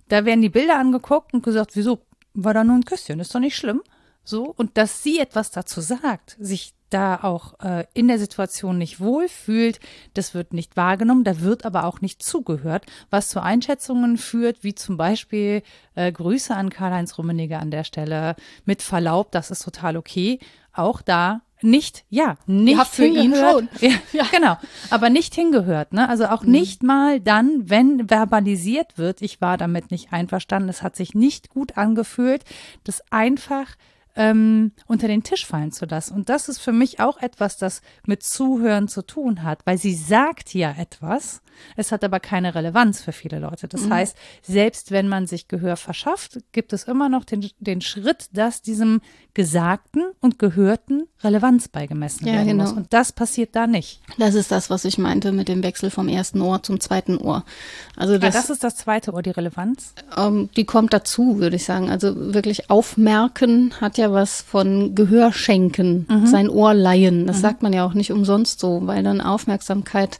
[0.09, 2.01] da werden die Bilder angeguckt und gesagt, wieso
[2.33, 3.19] war da nur ein Küsschen?
[3.19, 3.81] Ist doch nicht schlimm.
[4.23, 8.99] so und dass sie etwas dazu sagt, sich da auch äh, in der Situation nicht
[8.99, 9.79] wohlfühlt,
[10.13, 14.75] das wird nicht wahrgenommen, da wird aber auch nicht zugehört, was zu Einschätzungen führt, wie
[14.75, 15.63] zum Beispiel
[15.95, 20.39] äh, Grüße an Karl-Heinz Rummenigge an der Stelle, mit Verlaub, das ist total okay.
[20.73, 23.69] Auch da nicht, ja, nicht für ihn schon.
[23.81, 24.57] Ja, ja, genau.
[24.89, 26.09] Aber nicht hingehört, ne?
[26.09, 26.51] Also auch mhm.
[26.51, 31.49] nicht mal dann, wenn verbalisiert wird, ich war damit nicht einverstanden, es hat sich nicht
[31.49, 32.43] gut angefühlt,
[32.83, 33.75] das einfach
[34.15, 36.13] ähm, unter den Tisch fallen zu lassen.
[36.13, 39.95] Und das ist für mich auch etwas, das mit Zuhören zu tun hat, weil sie
[39.95, 41.41] sagt ja etwas,
[41.75, 43.67] es hat aber keine Relevanz für viele Leute.
[43.67, 43.93] Das mhm.
[43.93, 48.61] heißt, selbst wenn man sich Gehör verschafft, gibt es immer noch den, den Schritt, dass
[48.61, 49.01] diesem
[49.33, 52.63] Gesagten und Gehörten Relevanz beigemessen ja, werden genau.
[52.63, 52.73] muss.
[52.73, 54.01] Und das passiert da nicht.
[54.17, 57.45] Das ist das, was ich meinte mit dem Wechsel vom ersten Ohr zum zweiten Ohr.
[57.95, 59.93] Also das, ja, das ist das zweite Ohr, die Relevanz?
[60.17, 61.89] Ähm, die kommt dazu, würde ich sagen.
[61.89, 66.25] Also wirklich aufmerken hat ja was von Gehör schenken, mhm.
[66.25, 67.27] sein Ohr leihen.
[67.27, 67.41] Das mhm.
[67.41, 70.19] sagt man ja auch nicht umsonst so, weil dann Aufmerksamkeit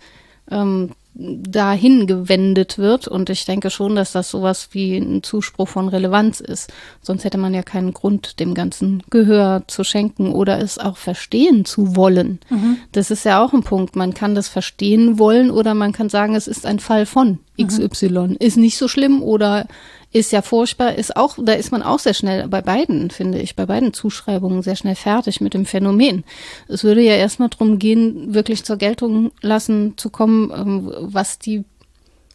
[0.49, 3.07] ähm, dahin gewendet wird.
[3.07, 6.71] Und ich denke schon, dass das sowas wie ein Zuspruch von Relevanz ist.
[7.01, 11.65] Sonst hätte man ja keinen Grund, dem ganzen Gehör zu schenken oder es auch verstehen
[11.65, 12.39] zu wollen.
[12.49, 12.77] Mhm.
[12.93, 13.95] Das ist ja auch ein Punkt.
[13.95, 18.09] Man kann das verstehen wollen oder man kann sagen, es ist ein Fall von XY.
[18.09, 18.37] Mhm.
[18.39, 19.67] Ist nicht so schlimm oder
[20.13, 23.55] ist ja furchtbar, ist auch, da ist man auch sehr schnell bei beiden, finde ich,
[23.55, 26.25] bei beiden Zuschreibungen sehr schnell fertig mit dem Phänomen.
[26.67, 31.63] Es würde ja erstmal darum gehen, wirklich zur Geltung lassen zu kommen, ähm, was die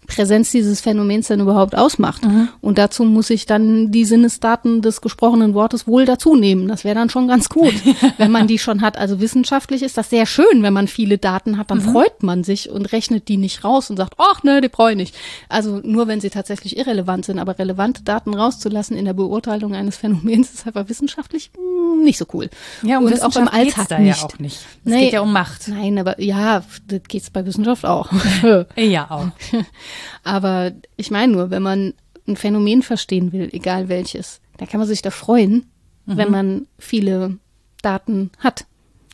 [0.06, 2.24] Präsenz dieses Phänomens denn überhaupt ausmacht.
[2.24, 2.48] Mhm.
[2.60, 6.68] Und dazu muss ich dann die Sinnesdaten des gesprochenen Wortes wohl dazu nehmen.
[6.68, 7.74] Das wäre dann schon ganz gut,
[8.18, 8.96] wenn man die schon hat.
[8.96, 11.92] Also wissenschaftlich ist das sehr schön, wenn man viele Daten hat, dann mhm.
[11.92, 14.96] freut man sich und rechnet die nicht raus und sagt, ach ne, die brauche ich
[14.96, 15.14] nicht.
[15.48, 19.96] Also nur wenn sie tatsächlich irrelevant sind, aber relevante Daten rauszulassen in der Beurteilung eines
[19.96, 22.48] Phänomens ist einfach wissenschaftlich mh, hm, nicht so cool.
[22.82, 24.20] Ja, und, und auch im Alltag da nicht.
[24.20, 24.56] Ja auch nicht.
[24.56, 25.68] Es nee, geht ja um Macht.
[25.68, 28.10] Nein, aber ja, das geht's bei Wissenschaft auch.
[28.76, 29.28] ja, auch.
[30.24, 31.94] Aber ich meine nur, wenn man
[32.26, 35.66] ein Phänomen verstehen will, egal welches, da kann man sich da freuen,
[36.06, 36.16] mhm.
[36.16, 37.38] wenn man viele
[37.82, 38.66] Daten hat.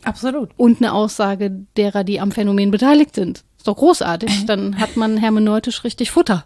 [0.03, 0.49] Absolut.
[0.57, 3.43] Und eine Aussage derer, die am Phänomen beteiligt sind.
[3.63, 4.45] Ist doch großartig.
[4.45, 6.43] Dann hat man hermeneutisch richtig Futter.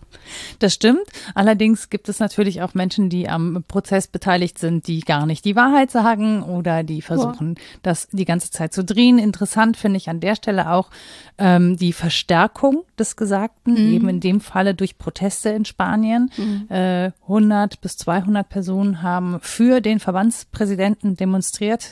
[0.60, 1.02] Das stimmt.
[1.34, 5.56] Allerdings gibt es natürlich auch Menschen, die am Prozess beteiligt sind, die gar nicht die
[5.56, 7.64] Wahrheit sagen oder die versuchen, ja.
[7.82, 9.18] das die ganze Zeit zu drehen.
[9.18, 10.92] Interessant finde ich an der Stelle auch
[11.40, 13.94] ähm, die Verstärkung des Gesagten, mhm.
[13.94, 16.30] eben in dem Falle durch Proteste in Spanien.
[16.38, 16.68] Mhm.
[16.70, 21.90] Äh, 100 bis 200 Personen haben für den Verbandspräsidenten demonstriert.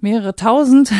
[0.00, 0.90] Mehrere tausend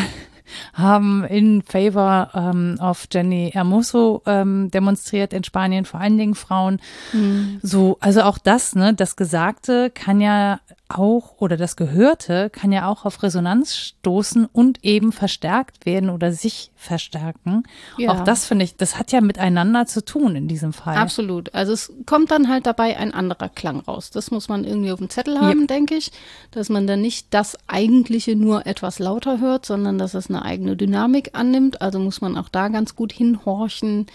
[0.73, 6.79] haben in favor ähm, of Jenny Hermoso ähm, demonstriert in Spanien, vor allen Dingen Frauen.
[7.13, 7.59] Mhm.
[7.61, 12.87] So, also auch das, ne, das Gesagte kann ja auch oder das Gehörte kann ja
[12.87, 17.63] auch auf Resonanz stoßen und eben verstärkt werden oder sich verstärken.
[17.97, 18.11] Ja.
[18.11, 20.95] Auch das finde ich, das hat ja miteinander zu tun in diesem Fall.
[20.95, 21.53] Absolut.
[21.53, 24.11] Also es kommt dann halt dabei ein anderer Klang raus.
[24.11, 25.67] Das muss man irgendwie auf dem Zettel haben, ja.
[25.67, 26.11] denke ich,
[26.51, 30.77] dass man dann nicht das eigentliche nur etwas lauter hört, sondern dass es eine eigene
[30.77, 31.81] Dynamik annimmt.
[31.81, 34.07] Also muss man auch da ganz gut hinhorchen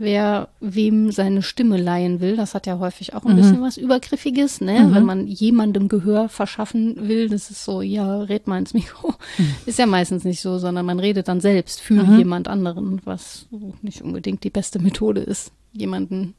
[0.00, 2.36] wer wem seine Stimme leihen will.
[2.36, 3.36] Das hat ja häufig auch ein mhm.
[3.36, 4.80] bisschen was Übergriffiges, ne?
[4.80, 4.94] Mhm.
[4.94, 9.14] Wenn man jemandem Gehör verschaffen will, das ist so, ja, red mal ins Mikro.
[9.36, 9.54] Mhm.
[9.66, 12.18] Ist ja meistens nicht so, sondern man redet dann selbst für mhm.
[12.18, 13.46] jemand anderen, was
[13.82, 16.34] nicht unbedingt die beste Methode ist, jemanden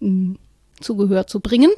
[0.00, 0.32] mm,
[0.80, 1.70] Zugehör zu bringen.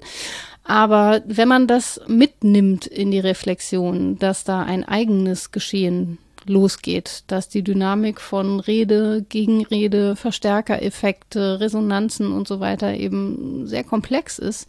[0.62, 7.48] Aber wenn man das mitnimmt in die Reflexion, dass da ein eigenes Geschehen losgeht, dass
[7.48, 14.68] die Dynamik von Rede, Gegenrede, Verstärkereffekte, Resonanzen und so weiter eben sehr komplex ist,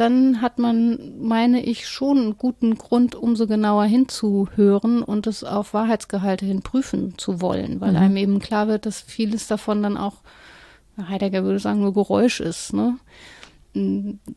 [0.00, 5.74] dann hat man, meine ich, schon einen guten Grund, umso genauer hinzuhören und es auf
[5.74, 7.96] Wahrheitsgehalte hin prüfen zu wollen, weil mhm.
[7.98, 10.16] einem eben klar wird, dass vieles davon dann auch,
[11.08, 12.72] Heidegger würde sagen, nur Geräusch ist.
[12.72, 12.96] Ne?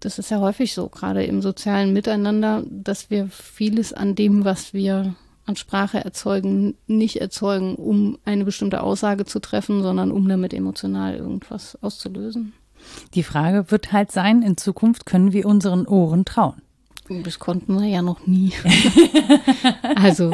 [0.01, 4.73] Das ist ja häufig so, gerade im sozialen Miteinander, dass wir vieles an dem, was
[4.73, 5.15] wir
[5.45, 11.15] an Sprache erzeugen, nicht erzeugen, um eine bestimmte Aussage zu treffen, sondern um damit emotional
[11.15, 12.53] irgendwas auszulösen.
[13.13, 16.61] Die Frage wird halt sein, in Zukunft können wir unseren Ohren trauen.
[17.23, 18.53] Das konnten wir ja noch nie.
[19.95, 20.33] also,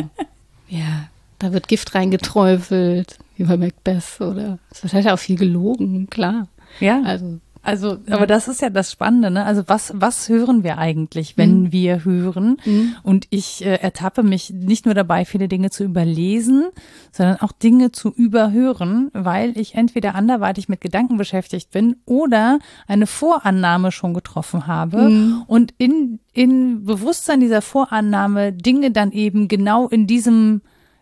[0.67, 6.09] ja, da wird Gift reingeträufelt, wie bei Macbeth oder es wird halt auch viel gelogen,
[6.09, 6.47] klar.
[6.79, 7.01] Ja.
[7.03, 9.43] Also Also, aber das ist ja das Spannende, ne?
[9.45, 11.71] Also was, was hören wir eigentlich, wenn Mhm.
[11.73, 12.57] wir hören?
[13.03, 16.65] Und ich äh, ertappe mich nicht nur dabei, viele Dinge zu überlesen,
[17.11, 23.07] sondern auch Dinge zu überhören, weil ich entweder anderweitig mit Gedanken beschäftigt bin oder eine
[23.07, 25.43] Vorannahme schon getroffen habe Mhm.
[25.47, 30.61] und in, in Bewusstsein dieser Vorannahme Dinge dann eben genau in diesem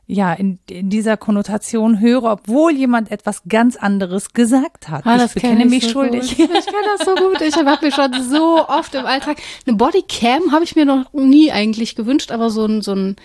[0.10, 5.06] ja, in, in dieser Konnotation höre, obwohl jemand etwas ganz anderes gesagt hat.
[5.06, 6.38] Ah, ich das kenn bekenne ich mich so schuldig.
[6.38, 6.50] Gut.
[6.58, 7.41] Ich kenne das so gut.
[7.41, 11.51] Ich habe mir schon so oft im Alltag eine Bodycam habe ich mir noch nie
[11.51, 13.18] eigentlich gewünscht, aber so ein so ein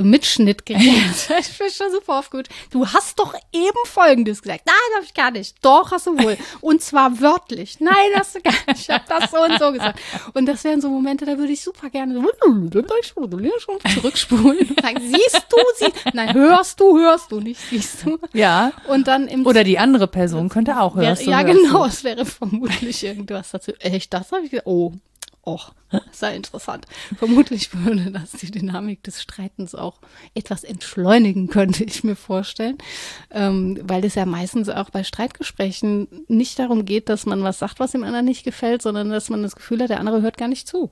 [0.00, 0.82] Mitschnittgerät.
[1.40, 2.48] ich bin schon super gut.
[2.70, 4.62] Du hast doch eben Folgendes gesagt.
[4.66, 5.56] Nein, habe ich gar nicht.
[5.62, 6.36] Doch, hast du wohl.
[6.60, 7.80] Und zwar wörtlich.
[7.80, 8.82] Nein, hast du gar nicht.
[8.82, 10.00] Ich habe das so und so gesagt.
[10.34, 12.20] Und das wären so Momente, da würde ich super gerne so
[13.94, 15.92] zurückspulen und sagen, siehst du sie?
[16.12, 18.18] Nein, hörst du, hörst du, nicht siehst du.
[18.32, 18.72] Ja.
[18.88, 21.84] Und dann im Oder die andere Person könnte auch du, ja, hörst genau, Du.
[21.84, 23.72] es wäre vermutlich irgendwas dazu.
[23.78, 24.66] Echt, das habe ich gedacht.
[24.66, 24.92] Oh,
[25.44, 25.72] och,
[26.12, 26.86] sehr interessant.
[27.18, 29.98] Vermutlich würde das die Dynamik des Streitens auch
[30.34, 32.78] etwas entschleunigen, könnte ich mir vorstellen.
[33.30, 37.80] Ähm, weil es ja meistens auch bei Streitgesprächen nicht darum geht, dass man was sagt,
[37.80, 40.48] was dem anderen nicht gefällt, sondern dass man das Gefühl hat, der andere hört gar
[40.48, 40.90] nicht zu.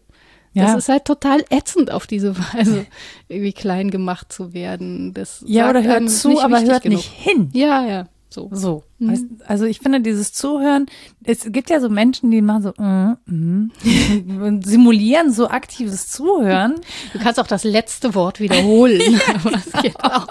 [0.54, 0.76] Das Ja.
[0.78, 2.86] ist halt total ätzend, auf diese Weise
[3.28, 5.12] irgendwie klein gemacht zu werden.
[5.14, 6.96] Das Ja, oder hört zu, aber hört genug.
[6.98, 7.50] nicht hin.
[7.52, 8.48] Ja, ja, so.
[8.52, 8.82] So.
[9.00, 10.86] Weißt, also ich finde dieses Zuhören,
[11.22, 13.70] es gibt ja so Menschen, die machen so mm, mm,
[14.42, 16.74] und simulieren so aktives Zuhören.
[17.12, 19.00] Du kannst auch das letzte Wort wiederholen.
[19.50, 20.26] Das geht auch.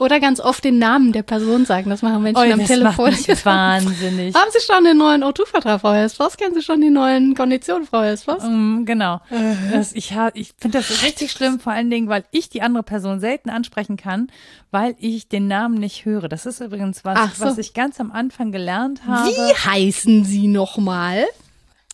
[0.00, 1.90] Oder ganz oft den Namen der Person sagen.
[1.90, 3.10] Das machen Menschen Oh, am das Telefon.
[3.10, 4.34] macht mich wahnsinnig.
[4.34, 6.36] Haben Sie schon den neuen O2-Vertrag, Frau Hespers?
[6.36, 8.44] Kennen Sie schon die neuen Konditionen, Frau Hespers?
[8.46, 9.20] Mm, genau.
[9.72, 13.20] Das, ich ich finde das richtig schlimm, vor allen Dingen, weil ich die andere Person
[13.20, 14.28] selten ansprechen kann,
[14.70, 16.28] weil ich den Namen nicht höre.
[16.28, 17.44] Das ist übrigens was, Ach so.
[17.44, 19.28] was ich ganz am Anfang gelernt habe.
[19.28, 21.24] Wie heißen Sie nochmal?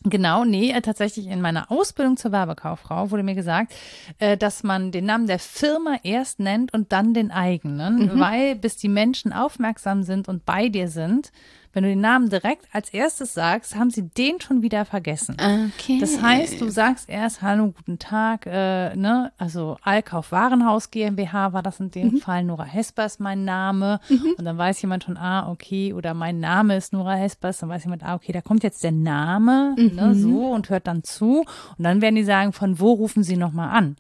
[0.04, 3.74] Genau, nee, äh, tatsächlich in meiner Ausbildung zur Werbekauffrau wurde mir gesagt,
[4.18, 8.76] äh, dass man den Namen der Firma erst nennt und dann den eigenen, weil bis
[8.76, 11.32] die Menschen aufmerksam sind und bei dir sind,
[11.72, 15.36] wenn du den Namen direkt als erstes sagst, haben sie den schon wieder vergessen.
[15.38, 15.98] Okay.
[16.00, 21.62] Das heißt, du sagst erst Hallo, guten Tag, äh, ne, also Allkauf Warenhaus GmbH war
[21.62, 24.00] das in dem Fall, Nora Hesper ist mein Name.
[24.36, 27.84] Und dann weiß jemand schon, ah, okay, oder mein Name ist Nora Hespers, dann weiß
[27.84, 31.44] jemand, ah, okay, da kommt jetzt der Name, ne, so und hört dann zu.
[31.78, 33.96] Und dann werden die sagen, von wo rufen sie nochmal an?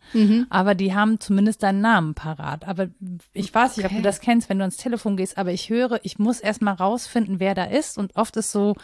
[0.50, 2.66] Aber die haben zumindest deinen Namen parat.
[2.66, 2.88] Aber
[3.32, 6.00] ich weiß nicht, ob du das kennst, wenn du ans Telefon gehst, aber ich höre,
[6.02, 7.98] ich muss erst mal rausfinden, wer da ist.
[7.98, 8.74] Und oft ist so,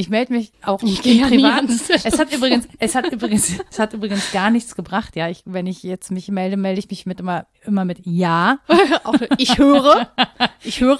[0.00, 2.00] ich melde mich auch Ich ans Telefon.
[2.04, 5.14] Es hat übrigens, es hat übrigens, es hat übrigens gar nichts gebracht.
[5.14, 8.58] Ja, ich, wenn ich jetzt mich melde, melde ich mich mit immer, immer mit Ja.
[9.04, 10.10] Auch, ich höre.
[10.64, 10.98] Ich höre.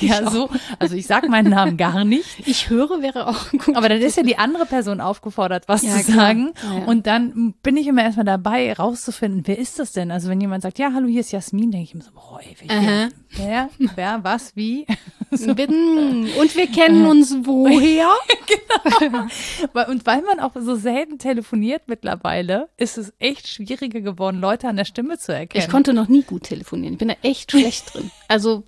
[0.00, 0.48] Ja, so.
[0.78, 2.46] Also ich sag meinen Namen gar nicht.
[2.46, 3.76] Ich höre wäre auch gut.
[3.76, 6.16] Aber dann ist ja die andere Person aufgefordert, was Ja, zu klar.
[6.16, 6.52] sagen.
[6.62, 6.84] Ja, ja.
[6.84, 10.10] Und dann bin ich immer erstmal dabei, rauszufinden, wer ist das denn?
[10.10, 12.56] Also wenn jemand sagt, ja, hallo, hier ist Jasmin, denke ich immer so, boah, ey,
[12.66, 14.86] wer, wer, wer, was, wie?
[15.30, 16.28] Bitten.
[16.40, 18.08] Und wir kennen uns woher?
[19.72, 24.68] Weil- Und weil man auch so selten telefoniert mittlerweile, ist es echt schwieriger geworden, Leute
[24.68, 25.64] an der Stimme zu erkennen.
[25.64, 26.94] Ich konnte noch nie gut telefonieren.
[26.94, 28.10] Ich bin da echt schlecht drin.
[28.28, 28.64] Also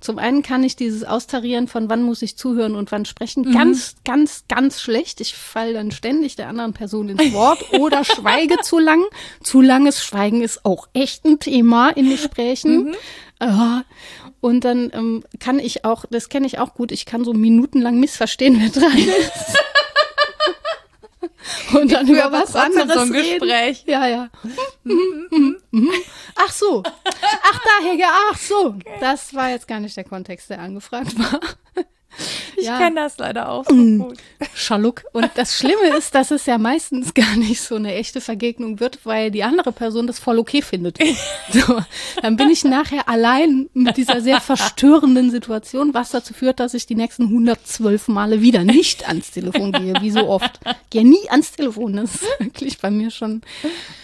[0.00, 3.96] zum einen kann ich dieses Austarieren von wann muss ich zuhören und wann sprechen ganz,
[4.04, 5.20] ganz, ganz schlecht.
[5.20, 9.02] Ich falle dann ständig der anderen Person ins Wort oder schweige zu lang.
[9.42, 12.94] Zu langes Schweigen ist auch echt ein Thema in Gesprächen.
[13.40, 13.82] Ah,
[14.44, 17.98] Und dann ähm, kann ich auch, das kenne ich auch gut, ich kann so minutenlang
[17.98, 19.56] missverstehen, wer dran ist.
[21.74, 23.40] Und dann über was anderes so ein reden.
[23.40, 23.84] Gespräch.
[23.86, 24.28] Ja, ja.
[26.34, 26.82] Ach so.
[26.84, 28.74] Ach, daher, ja, ach so.
[29.00, 31.40] Das war jetzt gar nicht der Kontext, der angefragt war.
[32.56, 32.78] Ich Ja.
[32.78, 34.18] kenne das leider auch so gut.
[34.54, 35.02] Schaluck.
[35.12, 39.00] Und das Schlimme ist, dass es ja meistens gar nicht so eine echte Vergegnung wird,
[39.04, 40.98] weil die andere Person das voll okay findet.
[41.52, 41.80] So,
[42.22, 46.86] dann bin ich nachher allein mit dieser sehr verstörenden Situation, was dazu führt, dass ich
[46.86, 50.58] die nächsten 112 Male wieder nicht ans Telefon gehe, wie so oft.
[50.90, 51.96] Gehe nie ans Telefon.
[51.96, 53.42] Das ist wirklich bei mir schon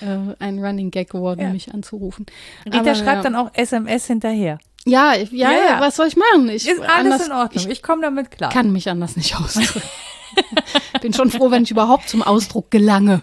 [0.01, 1.51] äh, ein Running Gag geworden, Ja.
[1.51, 2.27] mich anzurufen.
[2.67, 3.23] Rita Aber, schreibt ja.
[3.23, 4.59] dann auch SMS hinterher.
[4.87, 6.49] Ja, ich- ja, Ja, ja, was soll ich machen?
[6.49, 7.70] Ich, Ist alles anders- in Ordnung.
[7.70, 8.51] Ich komme damit klar.
[8.51, 9.83] kann mich anders nicht ausdrücken.
[11.03, 13.22] Bin schon froh, wenn ich überhaupt zum Ausdruck gelange.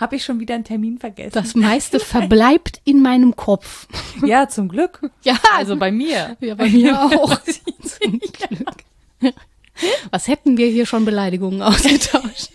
[0.00, 1.30] Habe ich schon wieder einen Termin vergessen?
[1.32, 3.86] Das meiste verbleibt in meinem Kopf.
[4.24, 5.00] ja, zum Glück.
[5.22, 6.36] Ja, Also bei mir.
[6.40, 7.38] ja, bei mir auch.
[7.44, 9.32] Zum Glück.
[10.10, 12.50] Was hätten wir hier schon Beleidigungen ausgetauscht?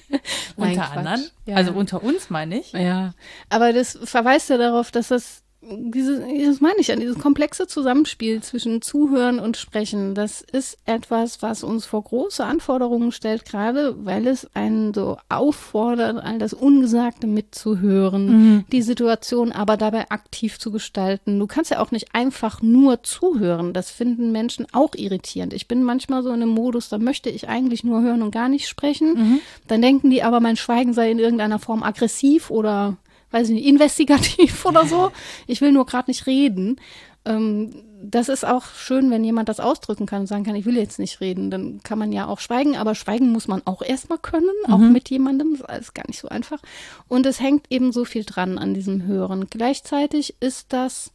[0.58, 1.22] Unter anderem.
[1.45, 1.56] Ja.
[1.56, 2.74] Also unter uns meine ich.
[2.74, 3.14] Ja,
[3.49, 8.41] aber das verweist ja darauf, dass das diese, das meine ich ja, dieses komplexe Zusammenspiel
[8.41, 14.28] zwischen Zuhören und Sprechen, das ist etwas, was uns vor große Anforderungen stellt, gerade weil
[14.28, 18.66] es einen so auffordert, all das Ungesagte mitzuhören, mhm.
[18.72, 21.39] die Situation aber dabei aktiv zu gestalten.
[21.39, 23.74] Du kannst ja auch nicht einfach nur zuhören.
[23.74, 25.53] Das finden Menschen auch irritierend.
[25.53, 28.49] Ich bin manchmal so in einem Modus, da möchte ich eigentlich nur hören und gar
[28.49, 29.14] nicht sprechen.
[29.14, 29.39] Mhm.
[29.68, 32.97] Dann denken die aber, mein Schweigen sei in irgendeiner Form aggressiv oder
[33.34, 35.12] weiß ich nicht, investigativ oder so.
[35.48, 36.78] Ich will nur gerade nicht reden.
[37.26, 37.72] Ähm,
[38.04, 41.00] das ist auch schön, wenn jemand das ausdrücken kann und sagen kann, ich will jetzt
[41.00, 41.50] nicht reden.
[41.50, 44.92] Dann kann man ja auch schweigen, aber schweigen muss man auch erstmal können, auch mhm.
[44.92, 45.54] mit jemandem.
[45.54, 46.60] Das ist alles gar nicht so einfach.
[47.08, 49.48] Und es hängt eben so viel dran an diesem Hören.
[49.50, 51.12] Gleichzeitig ist das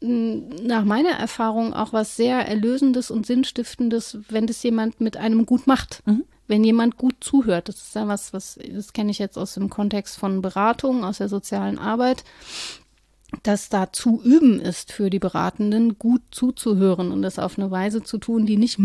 [0.00, 5.68] nach meiner Erfahrung auch was sehr Erlösendes und Sinnstiftendes, wenn das jemand mit einem gut
[5.68, 6.02] macht.
[6.06, 7.68] Mhm wenn jemand gut zuhört.
[7.68, 11.16] Das ist ja was, was, das kenne ich jetzt aus dem Kontext von Beratung, aus
[11.16, 12.24] der sozialen Arbeit
[13.42, 18.02] dass da zu üben ist für die Beratenden, gut zuzuhören und das auf eine Weise
[18.02, 18.78] zu tun, die nicht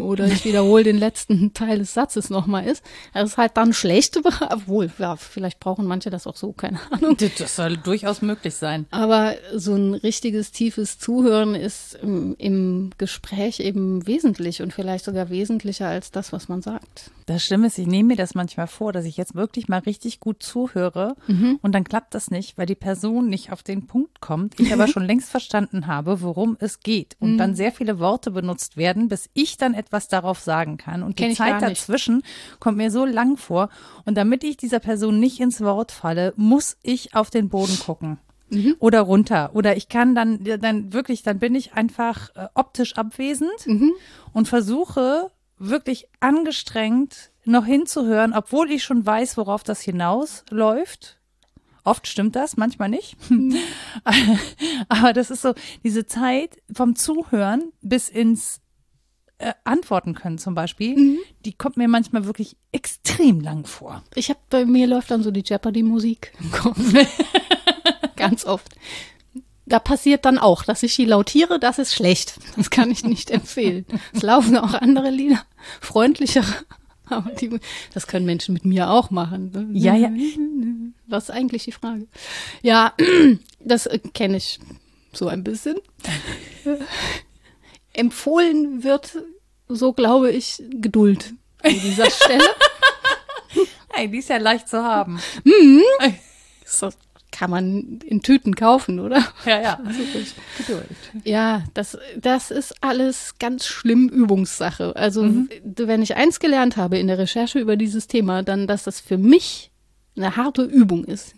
[0.00, 2.82] oder ich wiederhole den letzten Teil des Satzes nochmal ist.
[3.14, 4.18] Das ist halt dann schlecht,
[4.50, 7.16] obwohl, ja, vielleicht brauchen manche das auch so, keine Ahnung.
[7.38, 8.86] Das soll durchaus möglich sein.
[8.90, 15.30] Aber so ein richtiges, tiefes Zuhören ist im, im Gespräch eben wesentlich und vielleicht sogar
[15.30, 17.10] wesentlicher als das, was man sagt.
[17.28, 20.18] Das Schlimme ist, ich nehme mir das manchmal vor, dass ich jetzt wirklich mal richtig
[20.18, 21.58] gut zuhöre mhm.
[21.60, 24.86] und dann klappt das nicht, weil die Person nicht auf den Punkt kommt, ich aber
[24.88, 27.38] schon längst verstanden habe, worum es geht und mhm.
[27.38, 31.02] dann sehr viele Worte benutzt werden, bis ich dann etwas darauf sagen kann.
[31.02, 32.22] Und Kenn die Zeit dazwischen
[32.60, 33.68] kommt mir so lang vor.
[34.06, 38.18] Und damit ich dieser Person nicht ins Wort falle, muss ich auf den Boden gucken.
[38.48, 38.76] Mhm.
[38.78, 39.50] Oder runter.
[39.52, 43.92] Oder ich kann dann, dann wirklich, dann bin ich einfach äh, optisch abwesend mhm.
[44.32, 51.18] und versuche wirklich angestrengt noch hinzuhören, obwohl ich schon weiß, worauf das hinausläuft
[51.88, 53.16] Oft stimmt das, manchmal nicht.
[54.90, 58.60] Aber das ist so diese Zeit vom Zuhören bis ins
[59.38, 61.18] äh, Antworten können zum Beispiel, mhm.
[61.46, 64.02] die kommt mir manchmal wirklich extrem lang vor.
[64.14, 66.78] Ich habe bei mir läuft dann so die Jeopardy-Musik im Kopf.
[68.16, 68.74] Ganz oft.
[69.68, 72.34] Da passiert dann auch, dass ich die lautiere, das ist schlecht.
[72.56, 73.84] Das kann ich nicht empfehlen.
[74.14, 75.44] Es laufen auch andere Lieder,
[75.80, 76.54] freundlichere.
[77.10, 77.58] Aber die,
[77.94, 79.70] das können Menschen mit mir auch machen.
[79.74, 80.10] Ja, ja.
[81.06, 82.06] Was ist eigentlich die Frage?
[82.62, 82.94] Ja,
[83.60, 84.58] das kenne ich
[85.12, 85.76] so ein bisschen.
[87.92, 89.18] Empfohlen wird,
[89.68, 92.44] so glaube ich, Geduld an dieser Stelle.
[93.90, 95.18] hey, die ist ja leicht zu haben.
[95.44, 95.82] Mhm.
[96.64, 96.90] So
[97.38, 99.22] kann man in Tüten kaufen, oder?
[99.46, 99.80] Ja, ja.
[99.86, 100.00] Also
[100.56, 100.88] Geduld.
[101.22, 104.96] Ja, das, das ist alles ganz schlimm Übungssache.
[104.96, 105.48] Also, mhm.
[105.62, 109.18] wenn ich eins gelernt habe in der Recherche über dieses Thema, dann, dass das für
[109.18, 109.70] mich
[110.16, 111.36] eine harte Übung ist,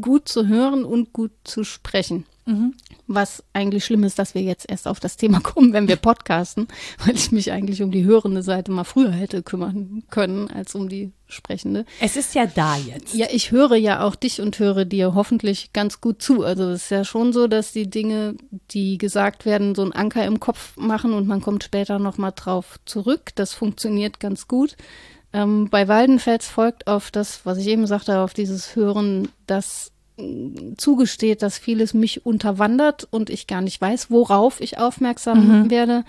[0.00, 2.26] gut zu hören und gut zu sprechen.
[2.46, 2.74] Mhm.
[3.06, 6.68] Was eigentlich schlimm ist, dass wir jetzt erst auf das Thema kommen, wenn wir podcasten,
[7.04, 10.88] weil ich mich eigentlich um die hörende Seite mal früher hätte kümmern können als um
[10.88, 11.84] die sprechende.
[12.00, 13.14] Es ist ja da jetzt.
[13.14, 16.42] Ja, ich höre ja auch dich und höre dir hoffentlich ganz gut zu.
[16.42, 18.34] Also es ist ja schon so, dass die Dinge,
[18.70, 22.78] die gesagt werden, so einen Anker im Kopf machen und man kommt später nochmal drauf
[22.84, 23.30] zurück.
[23.36, 24.76] Das funktioniert ganz gut.
[25.32, 29.99] Ähm, bei Waldenfels folgt auf das, was ich eben sagte, auf dieses Hören, das mm,
[30.76, 35.70] zugesteht, dass vieles mich unterwandert und ich gar nicht weiß, worauf ich aufmerksam mhm.
[35.70, 36.04] werde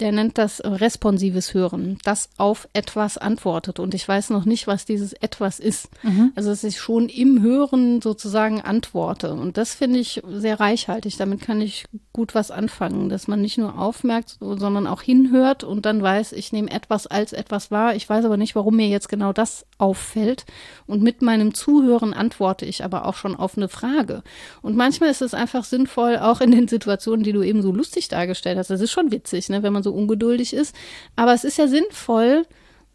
[0.00, 3.78] der nennt das responsives Hören, das auf etwas antwortet.
[3.78, 5.88] Und ich weiß noch nicht, was dieses etwas ist.
[6.02, 6.32] Mhm.
[6.34, 9.34] Also, dass ich schon im Hören sozusagen antworte.
[9.34, 11.16] Und das finde ich sehr reichhaltig.
[11.16, 15.86] Damit kann ich gut was anfangen, dass man nicht nur aufmerkt, sondern auch hinhört und
[15.86, 17.94] dann weiß, ich nehme etwas als etwas wahr.
[17.94, 20.44] Ich weiß aber nicht, warum mir jetzt genau das auffällt.
[20.86, 24.22] Und mit meinem Zuhören antworte ich aber auch schon auf eine Frage.
[24.62, 28.08] Und manchmal ist es einfach sinnvoll, auch in den Situationen, die du eben so lustig
[28.08, 28.70] dargestellt hast.
[28.70, 30.74] Das ist schon witzig, ne, wenn man so so ungeduldig ist.
[31.16, 32.46] Aber es ist ja sinnvoll,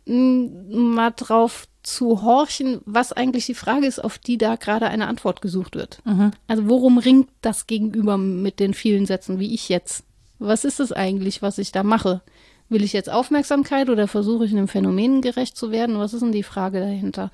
[0.06, 5.42] mal drauf zu horchen, was eigentlich die Frage ist, auf die da gerade eine Antwort
[5.42, 6.00] gesucht wird.
[6.06, 6.32] Mhm.
[6.48, 10.04] Also worum ringt das Gegenüber mit den vielen Sätzen, wie ich jetzt?
[10.40, 12.22] Was ist es eigentlich, was ich da mache?
[12.70, 16.00] Will ich jetzt Aufmerksamkeit oder versuche ich einem Phänomen gerecht zu werden?
[16.00, 17.32] Was ist denn die Frage dahinter?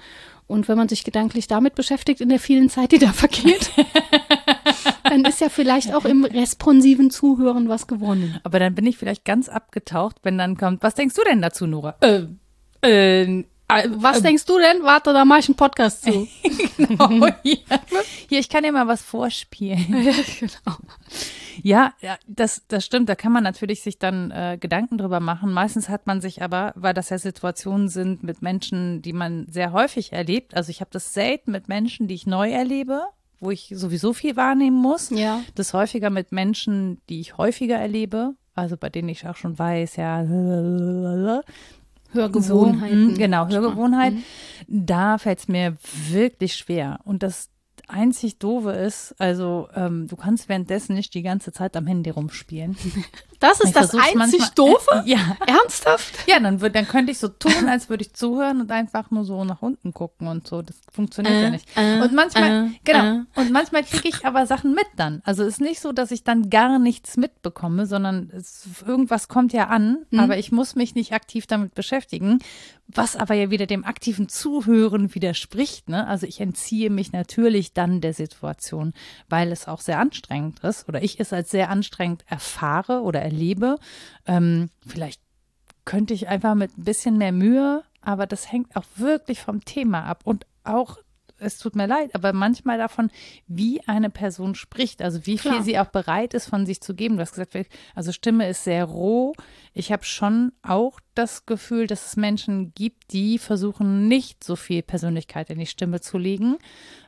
[0.48, 3.72] Und wenn man sich gedanklich damit beschäftigt in der vielen Zeit, die da vergeht,
[5.04, 8.40] dann ist ja vielleicht auch im responsiven Zuhören was gewonnen.
[8.44, 11.68] Aber dann bin ich vielleicht ganz abgetaucht, wenn dann kommt, was denkst du denn dazu,
[11.68, 11.96] Nora?
[12.02, 12.28] Äh,
[12.82, 13.44] äh,
[13.88, 14.84] was äh, denkst du denn?
[14.84, 16.28] Warte, da mache ich einen Podcast zu.
[16.78, 17.56] genau, ja.
[18.28, 20.04] Hier, ich kann dir mal was vorspielen.
[20.04, 20.78] ja, genau.
[21.64, 23.10] Ja, ja, das, das stimmt.
[23.10, 25.54] Da kann man natürlich sich dann äh, Gedanken drüber machen.
[25.54, 29.72] Meistens hat man sich aber, weil das ja Situationen sind mit Menschen, die man sehr
[29.72, 30.56] häufig erlebt.
[30.56, 33.04] Also ich habe das selten mit Menschen, die ich neu erlebe,
[33.42, 35.10] wo ich sowieso viel wahrnehmen muss.
[35.10, 35.42] Ja.
[35.56, 39.98] Das häufiger mit Menschen, die ich häufiger erlebe, also bei denen ich auch schon weiß,
[39.98, 40.22] ja,
[42.14, 43.10] Hörgewohnheiten.
[43.12, 44.14] So, genau, Hörgewohnheit.
[44.14, 44.24] Mhm.
[44.68, 45.76] Da fällt es mir
[46.10, 47.00] wirklich schwer.
[47.04, 47.50] Und das
[47.88, 52.78] einzig Doofe ist, also ähm, du kannst währenddessen nicht die ganze Zeit am Handy rumspielen.
[53.42, 55.04] Das ist Ich das einzig manchmal- Doofe?
[55.06, 55.36] Ja.
[55.46, 56.14] Ernsthaft?
[56.28, 59.26] Ja, dann, würd, dann könnte ich so tun, als würde ich zuhören und einfach nur
[59.26, 60.62] so nach unten gucken und so.
[60.62, 61.68] Das funktioniert Äh, ja nicht.
[61.76, 63.24] äh, und manchmal, äh, genau, äh.
[63.36, 65.22] und manchmal kriege ich aber Sachen mit dann.
[65.26, 69.68] Also ist nicht so, dass ich dann gar nichts mitbekomme, sondern es, irgendwas kommt ja
[69.68, 70.20] an, Mhm.
[70.20, 72.40] aber ich muss mich nicht aktiv damit beschäftigen,
[72.94, 75.88] was aber ja wieder dem aktiven Zuhören widerspricht.
[75.90, 76.06] Ne?
[76.06, 78.94] Also ich entziehe mich natürlich dann der Situation,
[79.30, 83.31] weil es auch sehr anstrengend ist oder ich es als sehr anstrengend erfahre oder erlebe.
[84.26, 85.22] Ähm, vielleicht
[85.86, 90.04] könnte ich einfach mit ein bisschen mehr Mühe, aber das hängt auch wirklich vom Thema
[90.06, 90.98] ab und auch,
[91.38, 93.10] es tut mir leid, aber manchmal davon,
[93.48, 95.64] wie eine Person spricht, also wie viel Klar.
[95.64, 97.16] sie auch bereit ist, von sich zu geben.
[97.16, 97.56] Du hast gesagt,
[97.96, 99.34] also Stimme ist sehr roh.
[99.74, 104.82] Ich habe schon auch das Gefühl, dass es Menschen gibt, die versuchen, nicht so viel
[104.82, 106.58] Persönlichkeit in die Stimme zu legen.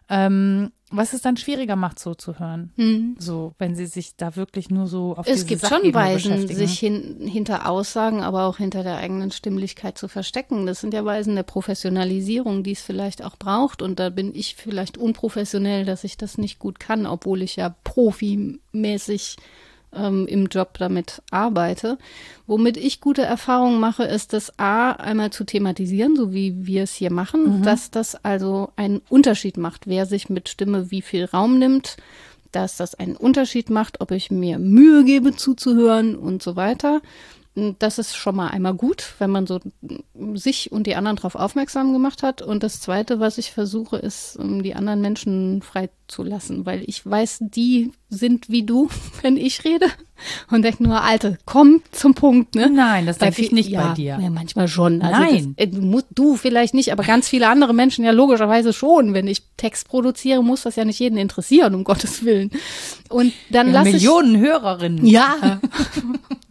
[0.09, 2.71] Ähm, was es dann schwieriger macht, so zu hören.
[2.75, 3.15] Hm.
[3.17, 6.77] So, wenn sie sich da wirklich nur so auf Es gibt schon Sachebene Weisen, sich
[6.77, 10.67] hin, hinter Aussagen, aber auch hinter der eigenen Stimmlichkeit zu verstecken.
[10.67, 13.81] Das sind ja Weisen der Professionalisierung, die es vielleicht auch braucht.
[13.81, 17.75] Und da bin ich vielleicht unprofessionell, dass ich das nicht gut kann, obwohl ich ja
[17.83, 19.37] profimäßig
[19.95, 21.97] ähm, im Job damit arbeite.
[22.47, 26.93] Womit ich gute Erfahrungen mache, ist das A, einmal zu thematisieren, so wie wir es
[26.93, 31.59] hier machen, dass das also einen Unterschied macht, wer sich mit Stimme wie viel Raum
[31.59, 31.97] nimmt,
[32.51, 37.01] dass das einen Unterschied macht, ob ich mir Mühe gebe zuzuhören und so weiter.
[37.55, 39.59] Das ist schon mal einmal gut, wenn man so
[40.33, 42.41] sich und die anderen darauf aufmerksam gemacht hat.
[42.41, 47.39] Und das Zweite, was ich versuche, ist, um die anderen Menschen freizulassen, weil ich weiß,
[47.41, 48.89] die sind wie du,
[49.21, 49.85] wenn ich rede
[50.49, 52.55] und denke nur, Alte, komm zum Punkt.
[52.55, 52.71] Ne?
[52.71, 54.17] Nein, das denke ich nicht ja, bei dir.
[54.19, 55.03] Ja, manchmal schon.
[55.03, 55.53] Also Nein.
[55.55, 59.13] Das, äh, du, du vielleicht nicht, aber ganz viele andere Menschen ja logischerweise schon.
[59.13, 62.49] Wenn ich Text produziere, muss das ja nicht jeden interessieren, um Gottes Willen.
[63.09, 65.05] Und dann Ja, lasse ich Millionen Hörerinnen.
[65.05, 65.59] ja.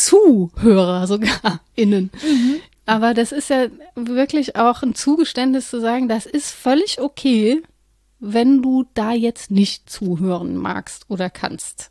[0.00, 2.10] Zuhörer sogar innen.
[2.86, 7.62] Aber das ist ja wirklich auch ein Zugeständnis zu sagen, das ist völlig okay,
[8.18, 11.90] wenn du da jetzt nicht zuhören magst oder kannst.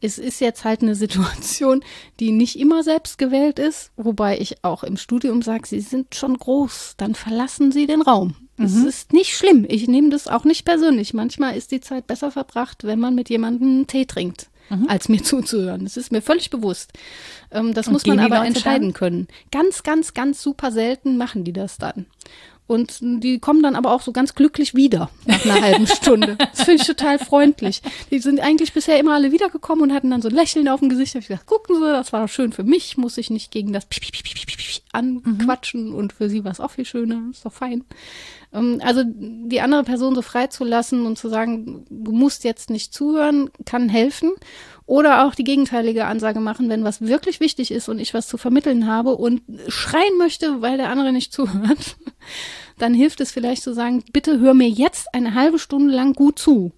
[0.00, 1.84] Es ist jetzt halt eine Situation,
[2.18, 6.36] die nicht immer selbst gewählt ist, wobei ich auch im Studium sage, sie sind schon
[6.36, 8.34] groß, dann verlassen sie den Raum.
[8.58, 9.66] Es ist nicht schlimm.
[9.68, 11.14] Ich nehme das auch nicht persönlich.
[11.14, 14.50] Manchmal ist die Zeit besser verbracht, wenn man mit jemandem Tee trinkt,
[14.88, 15.84] als mir zuzuhören.
[15.84, 16.92] Das ist mir völlig bewusst.
[17.50, 18.94] Ähm, das Und muss man aber entscheiden dann?
[18.94, 19.28] können.
[19.50, 22.06] Ganz, ganz, ganz super selten machen die das dann.
[22.68, 26.38] Und die kommen dann aber auch so ganz glücklich wieder nach einer halben Stunde.
[26.38, 27.82] Das finde ich total freundlich.
[28.10, 30.88] Die sind eigentlich bisher immer alle wiedergekommen und hatten dann so ein Lächeln auf dem
[30.88, 31.14] Gesicht.
[31.14, 33.50] Da hab ich gesagt, gucken Sie, das war doch schön für mich, muss ich nicht
[33.50, 34.04] gegen das Piep
[34.92, 37.84] anquatschen und für sie war es auch viel schöner, ist doch fein.
[38.52, 43.50] Ähm, Also die andere Person so freizulassen und zu sagen, du musst jetzt nicht zuhören,
[43.64, 44.32] kann helfen.
[44.84, 48.36] Oder auch die gegenteilige Ansage machen, wenn was wirklich wichtig ist und ich was zu
[48.36, 51.96] vermitteln habe und schreien möchte, weil der andere nicht zuhört,
[52.78, 56.38] dann hilft es vielleicht zu sagen, bitte hör mir jetzt eine halbe Stunde lang gut
[56.38, 56.72] zu.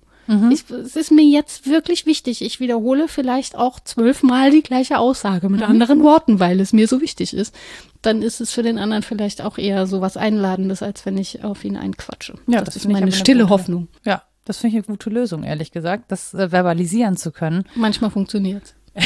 [0.50, 2.42] Ich, es ist mir jetzt wirklich wichtig.
[2.42, 7.00] Ich wiederhole vielleicht auch zwölfmal die gleiche Aussage mit anderen Worten, weil es mir so
[7.00, 7.54] wichtig ist.
[8.02, 11.44] Dann ist es für den anderen vielleicht auch eher so was Einladendes, als wenn ich
[11.44, 12.34] auf ihn einquatsche.
[12.46, 13.88] Ja, das, das ist meine stille Hoffnung.
[14.04, 17.64] Ja, das finde ich eine gute Lösung, ehrlich gesagt, das äh, verbalisieren zu können.
[17.74, 18.74] Manchmal funktioniert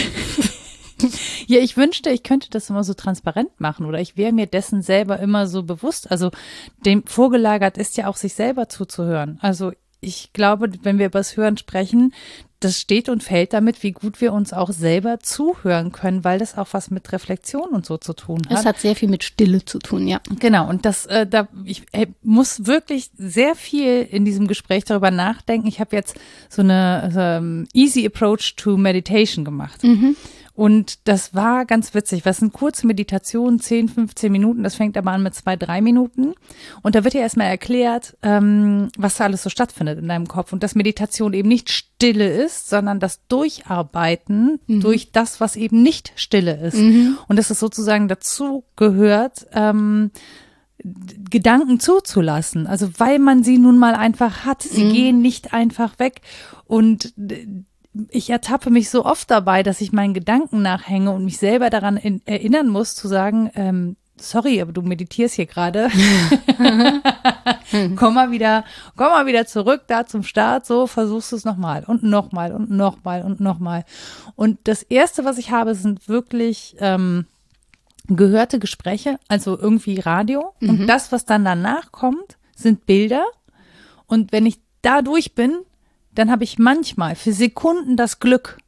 [1.47, 4.83] Ja, ich wünschte, ich könnte das immer so transparent machen oder ich wäre mir dessen
[4.83, 6.11] selber immer so bewusst.
[6.11, 6.31] Also
[6.85, 9.39] dem vorgelagert ist ja auch, sich selber zuzuhören.
[9.41, 12.13] Also ich glaube, wenn wir über das Hören sprechen,
[12.61, 16.59] das steht und fällt damit, wie gut wir uns auch selber zuhören können, weil das
[16.59, 18.59] auch was mit Reflexion und so zu tun hat.
[18.59, 20.21] Es hat sehr viel mit Stille zu tun, ja.
[20.41, 25.13] Genau, und das, äh, da, ich äh, muss wirklich sehr viel in diesem Gespräch darüber
[25.13, 25.69] nachdenken.
[25.69, 26.19] Ich habe jetzt
[26.49, 29.85] so eine ähm, Easy Approach to Meditation gemacht.
[30.59, 32.27] Und das war ganz witzig.
[32.27, 36.35] Was sind kurze Meditationen, 10, 15 Minuten, das fängt aber an mit zwei, drei Minuten.
[36.83, 40.53] Und da wird dir erstmal erklärt, ähm, was da alles so stattfindet in deinem Kopf.
[40.53, 46.13] Und dass Meditation eben nicht Stille ist, sondern das Durcharbeiten durch das, was eben nicht
[46.17, 46.75] Stille ist.
[47.29, 50.11] Und dass es sozusagen dazu gehört, ähm,
[50.83, 52.67] Gedanken zuzulassen.
[52.67, 54.63] Also weil man sie nun mal einfach hat.
[54.63, 56.21] Sie gehen nicht einfach weg.
[56.67, 57.15] Und
[58.11, 61.97] ich ertappe mich so oft dabei, dass ich meinen Gedanken nachhänge und mich selber daran
[61.97, 65.89] in, erinnern muss, zu sagen, ähm, sorry, aber du meditierst hier gerade.
[67.97, 68.65] komm mal wieder,
[68.97, 72.71] komm mal wieder zurück da zum Start, so versuchst du es nochmal und nochmal und
[72.71, 73.85] nochmal und nochmal.
[74.37, 77.27] Und das erste, was ich habe, sind wirklich ähm,
[78.09, 80.55] gehörte Gespräche, also irgendwie Radio.
[80.61, 80.71] Mhm.
[80.71, 83.25] Und das, was dann danach kommt, sind Bilder.
[84.07, 85.59] Und wenn ich da durch bin,
[86.19, 88.59] dann habe ich manchmal für Sekunden das Glück,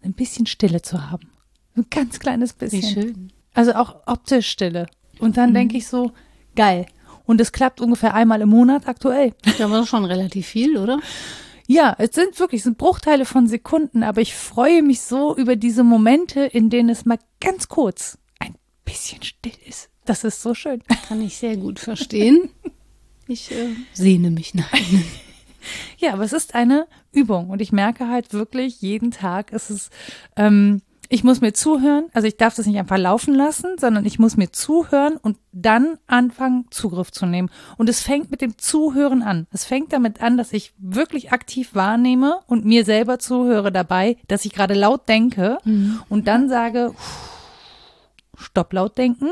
[0.00, 1.30] ein bisschen Stille zu haben.
[1.76, 2.82] Ein ganz kleines bisschen.
[2.82, 3.32] Wie schön.
[3.52, 4.86] Also auch optisch Stille.
[5.18, 5.54] Und dann mhm.
[5.54, 6.12] denke ich so,
[6.54, 6.86] geil.
[7.26, 9.34] Und es klappt ungefähr einmal im Monat aktuell.
[9.58, 11.00] Ja, aber schon relativ viel, oder?
[11.66, 15.54] Ja, es sind wirklich, es sind Bruchteile von Sekunden, aber ich freue mich so über
[15.54, 18.54] diese Momente, in denen es mal ganz kurz ein
[18.86, 19.90] bisschen still ist.
[20.06, 20.82] Das ist so schön.
[21.08, 22.48] Kann ich sehr gut verstehen.
[23.28, 25.04] Ich äh, sehne mich nach Ihnen.
[25.98, 29.90] Ja, aber es ist eine Übung und ich merke halt wirklich jeden Tag, ist es
[30.36, 34.18] ähm, ich muss mir zuhören, also ich darf das nicht einfach laufen lassen, sondern ich
[34.18, 37.50] muss mir zuhören und dann anfangen, Zugriff zu nehmen.
[37.76, 39.46] Und es fängt mit dem Zuhören an.
[39.52, 44.44] Es fängt damit an, dass ich wirklich aktiv wahrnehme und mir selber zuhöre dabei, dass
[44.44, 46.00] ich gerade laut denke mhm.
[46.08, 46.92] und dann sage,
[48.36, 49.28] stopp laut denken,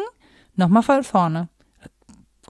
[0.54, 1.48] nochmal von vorne.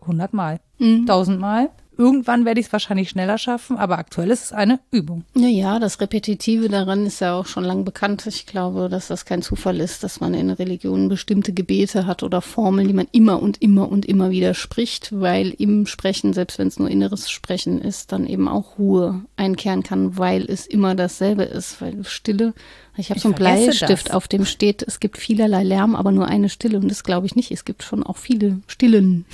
[0.06, 1.06] Hundertmal, mhm.
[1.06, 1.70] tausendmal.
[1.96, 5.24] Irgendwann werde ich es wahrscheinlich schneller schaffen, aber aktuell ist es eine Übung.
[5.34, 8.26] Naja, das Repetitive daran ist ja auch schon lang bekannt.
[8.26, 12.40] Ich glaube, dass das kein Zufall ist, dass man in Religionen bestimmte Gebete hat oder
[12.40, 16.68] Formeln, die man immer und immer und immer wieder spricht, weil im Sprechen, selbst wenn
[16.68, 21.44] es nur inneres Sprechen ist, dann eben auch Ruhe einkehren kann, weil es immer dasselbe
[21.44, 22.54] ist, weil Stille
[22.96, 24.14] ich habe so einen Bleistift, das.
[24.14, 26.78] auf dem steht, es gibt vielerlei Lärm, aber nur eine Stille.
[26.78, 27.50] Und das glaube ich nicht.
[27.50, 29.24] Es gibt schon auch viele Stillen.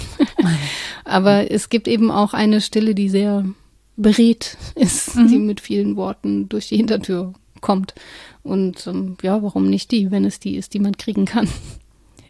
[1.05, 3.45] aber es gibt eben auch eine Stille, die sehr
[3.97, 5.29] beredt ist, mhm.
[5.29, 7.95] die mit vielen Worten durch die Hintertür kommt.
[8.43, 11.49] Und ähm, ja, warum nicht die, wenn es die ist, die man kriegen kann?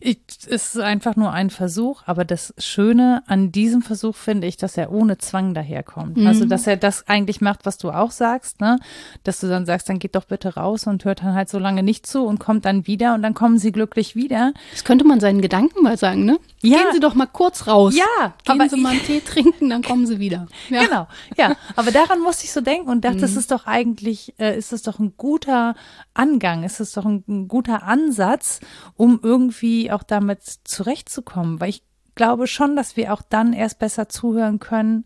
[0.02, 4.56] Ich, es ist einfach nur ein Versuch, aber das Schöne an diesem Versuch finde ich,
[4.56, 6.16] dass er ohne Zwang daherkommt.
[6.16, 6.26] Mhm.
[6.26, 8.78] Also, dass er das eigentlich macht, was du auch sagst, ne?
[9.24, 11.82] Dass du dann sagst, dann geht doch bitte raus und hört dann halt so lange
[11.82, 14.54] nicht zu und kommt dann wieder und dann kommen sie glücklich wieder.
[14.72, 16.38] Das könnte man seinen Gedanken mal sagen, ne?
[16.62, 16.78] Ja.
[16.78, 17.94] Gehen Sie doch mal kurz raus.
[17.94, 18.34] Ja.
[18.44, 20.46] Gehen Sie mal einen Tee trinken, dann kommen Sie wieder.
[20.68, 20.84] Ja.
[20.84, 21.08] Genau.
[21.36, 21.56] Ja.
[21.74, 23.22] Aber daran musste ich so denken und dachte, mhm.
[23.22, 25.74] das ist doch eigentlich, äh, ist es doch ein guter
[26.14, 28.60] Angang, ist es doch ein, ein guter Ansatz,
[28.96, 31.82] um irgendwie auch damit zurechtzukommen, weil ich
[32.14, 35.04] glaube schon, dass wir auch dann erst besser zuhören können,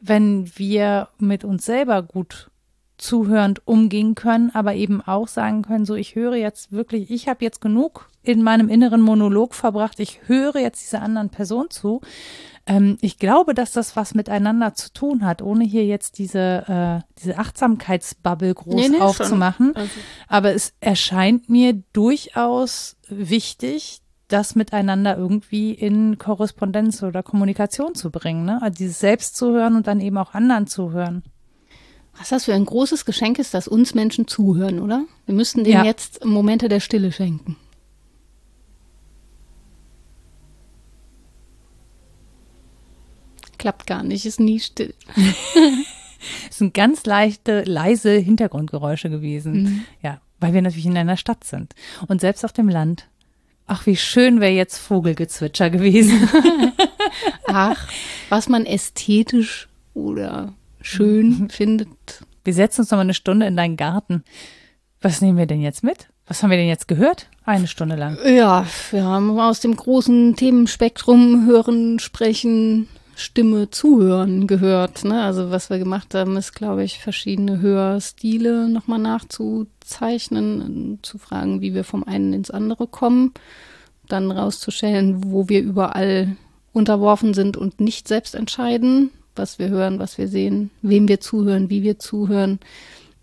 [0.00, 2.50] wenn wir mit uns selber gut
[2.98, 7.44] zuhörend umgehen können, aber eben auch sagen können, so ich höre jetzt wirklich, ich habe
[7.44, 12.00] jetzt genug in meinem inneren Monolog verbracht, ich höre jetzt dieser anderen Person zu.
[12.66, 17.12] Ähm, ich glaube, dass das was miteinander zu tun hat, ohne hier jetzt diese, äh,
[17.20, 19.76] diese Achtsamkeitsbubble groß nee, nee, aufzumachen.
[19.76, 19.90] Also.
[20.26, 28.44] Aber es erscheint mir durchaus wichtig, das miteinander irgendwie in Korrespondenz oder Kommunikation zu bringen.
[28.44, 28.60] Ne?
[28.60, 31.22] Also dieses Selbst zu hören und dann eben auch anderen zu hören.
[32.18, 35.04] Was das für ein großes Geschenk ist, dass uns Menschen zuhören, oder?
[35.26, 35.84] Wir müssten denen ja.
[35.84, 37.56] jetzt Momente der Stille schenken.
[43.58, 44.94] Klappt gar nicht, ist nie still.
[46.50, 49.62] es sind ganz leichte, leise Hintergrundgeräusche gewesen.
[49.62, 49.84] Mhm.
[50.02, 51.74] Ja, weil wir natürlich in einer Stadt sind.
[52.08, 53.08] Und selbst auf dem Land
[53.66, 56.28] Ach, wie schön wäre jetzt Vogelgezwitscher gewesen.
[57.46, 57.88] Ach,
[58.28, 61.50] was man ästhetisch oder schön mhm.
[61.50, 62.24] findet.
[62.44, 64.22] Wir setzen uns noch mal eine Stunde in deinen Garten.
[65.00, 66.08] Was nehmen wir denn jetzt mit?
[66.26, 67.28] Was haben wir denn jetzt gehört?
[67.44, 68.18] Eine Stunde lang.
[68.24, 72.88] Ja, wir haben aus dem großen Themenspektrum hören, sprechen,
[73.18, 75.04] Stimme zuhören gehört.
[75.04, 75.22] Ne?
[75.22, 81.72] Also was wir gemacht haben, ist, glaube ich, verschiedene Hörstile nochmal nachzuzeichnen, zu fragen, wie
[81.72, 83.32] wir vom einen ins andere kommen,
[84.06, 86.36] dann rauszustellen, wo wir überall
[86.74, 91.70] unterworfen sind und nicht selbst entscheiden, was wir hören, was wir sehen, wem wir zuhören,
[91.70, 92.60] wie wir zuhören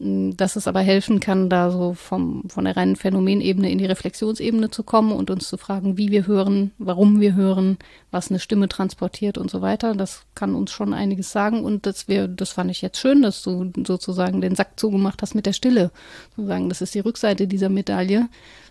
[0.03, 4.69] dass es aber helfen kann, da so vom, von der reinen Phänomenebene in die Reflexionsebene
[4.69, 7.77] zu kommen und uns zu fragen, wie wir hören, warum wir hören,
[8.11, 9.95] was eine Stimme transportiert und so weiter.
[9.95, 13.43] Das kann uns schon einiges sagen und das wir, das fand ich jetzt schön, dass
[13.43, 15.89] du sozusagen den Sack zugemacht hast mit der Stille.
[16.35, 18.27] Sozusagen, das ist die Rückseite dieser Medaille.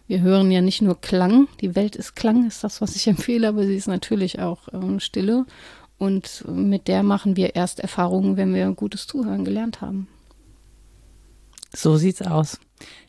[0.07, 3.49] Wir hören ja nicht nur Klang, die Welt ist Klang, ist das, was ich empfehle,
[3.49, 5.47] aber sie ist natürlich auch äh, Stille.
[5.97, 10.09] Und mit der machen wir erst Erfahrungen, wenn wir gutes Zuhören gelernt haben.
[11.75, 12.59] So sieht's aus.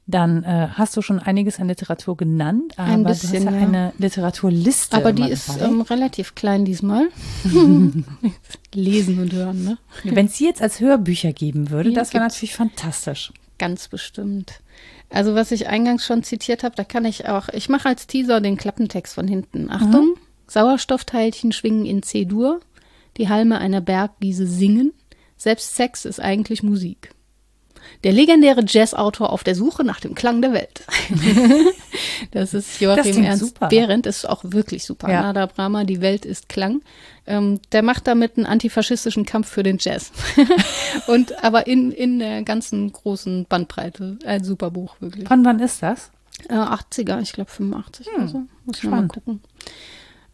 [0.06, 3.60] Dann äh, hast du schon einiges an Literatur genannt, aber Ein bisschen, du hast ja,
[3.60, 3.68] ja.
[3.68, 4.98] eine Literaturliste.
[4.98, 7.08] Aber die ist ähm, relativ klein diesmal.
[8.74, 9.78] Lesen und hören, ne?
[10.04, 13.32] Wenn es sie jetzt als Hörbücher geben würde, ja, das wäre natürlich fantastisch.
[13.58, 14.60] Ganz bestimmt.
[15.10, 18.42] Also was ich eingangs schon zitiert habe, da kann ich auch, ich mache als Teaser
[18.42, 19.70] den Klappentext von hinten.
[19.70, 20.18] Achtung, mhm.
[20.48, 22.60] Sauerstoffteilchen schwingen in C-Dur,
[23.16, 24.92] die Halme einer Bergwiese singen,
[25.38, 27.12] selbst Sex ist eigentlich Musik.
[28.04, 30.84] Der legendäre Jazzautor auf der Suche nach dem Klang der Welt.
[32.32, 33.68] das ist Joachim das Ernst super.
[33.68, 35.10] Behrendt, ist auch wirklich super.
[35.10, 35.22] Ja.
[35.22, 36.82] Nada Brahma, Die Welt ist Klang.
[37.26, 40.12] Ähm, der macht damit einen antifaschistischen Kampf für den Jazz.
[41.08, 44.18] Und aber in, in der ganzen großen Bandbreite.
[44.26, 45.28] Ein super Buch, wirklich.
[45.28, 46.12] Von wann ist das?
[46.50, 48.16] Äh, 80er, ich glaube 85 hm.
[48.16, 48.44] oder so.
[48.66, 49.42] Muss ich mal gucken.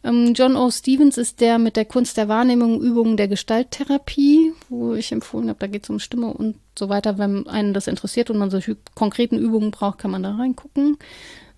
[0.04, 0.72] Ähm, John O.
[0.72, 5.60] Stevens ist der mit der Kunst der Wahrnehmung, Übungen der Gestalttherapie, wo ich empfohlen habe,
[5.60, 7.18] da geht es um Stimme und so weiter.
[7.18, 10.98] Wenn einen das interessiert und man solche konkreten Übungen braucht, kann man da reingucken.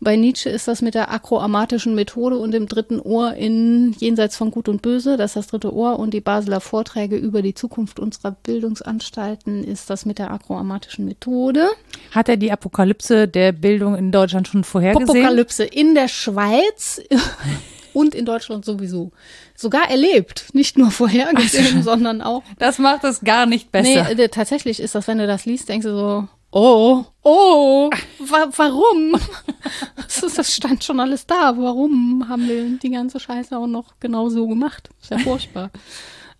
[0.03, 4.49] Bei Nietzsche ist das mit der akroamatischen Methode und dem dritten Ohr in Jenseits von
[4.49, 7.99] Gut und Böse, das ist das dritte Ohr und die Basler Vorträge über die Zukunft
[7.99, 11.70] unserer Bildungsanstalten ist das mit der akroamatischen Methode.
[12.09, 15.24] Hat er die Apokalypse der Bildung in Deutschland schon vorhergesehen?
[15.24, 16.99] Apokalypse in der Schweiz
[17.94, 19.12] und in Deutschland sowieso.
[19.56, 22.44] Sogar erlebt, nicht nur vorhergesehen, also, sondern auch.
[22.58, 24.14] Das macht es gar nicht besser.
[24.16, 27.89] Nee, tatsächlich ist das, wenn du das liest, denkst du so, oh, oh,
[28.20, 29.16] wa warum?
[30.36, 31.56] das stand schon alles da.
[31.58, 34.89] Warum haben wir die ganze Scheiße auch noch genau so gemacht?
[35.02, 35.72] Ist ja furchtbar.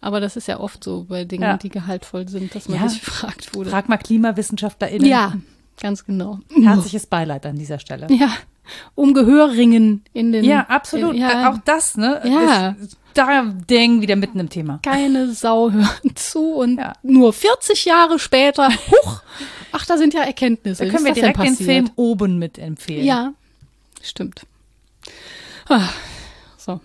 [0.02, 1.58] Aber das ist ja oft so bei Dingen, ja.
[1.58, 2.90] die gehaltvoll sind, dass man ja.
[2.90, 5.08] sich fragt, wo Frag mal KlimawissenschaftlerInnen.
[5.08, 5.36] Ja,
[5.80, 6.40] ganz genau.
[6.50, 8.08] Herzliches Beileid an dieser Stelle.
[8.10, 8.32] Ja,
[8.96, 10.44] um Gehör ringen in den.
[10.44, 11.16] Ja, absolut.
[11.16, 12.22] In, ja, auch das, ne?
[12.24, 12.76] Ja.
[12.80, 14.80] Das, da ding wieder mitten im Thema.
[14.84, 16.94] Keine Sau hört zu und ja.
[17.04, 19.22] nur 40 Jahre später, huch,
[19.72, 20.86] ach, da sind ja Erkenntnisse.
[20.86, 23.06] Da können wir direkt den Film oben mit empfehlen.
[23.06, 23.34] Ja,
[24.02, 24.46] stimmt.
[25.68, 25.90] Ah,
[26.58, 26.80] so.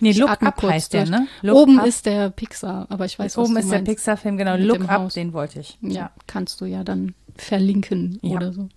[0.00, 1.26] Nee, ich Look Up heißt der, ne?
[1.42, 1.86] Look oben up.
[1.86, 4.56] ist der Pixar, aber ich weiß, Oben ist der Pixar-Film, genau.
[4.56, 5.14] Look Up, Haus.
[5.14, 5.76] den wollte ich.
[5.80, 8.36] Ja, ja, kannst du ja dann verlinken ja.
[8.36, 8.68] oder so.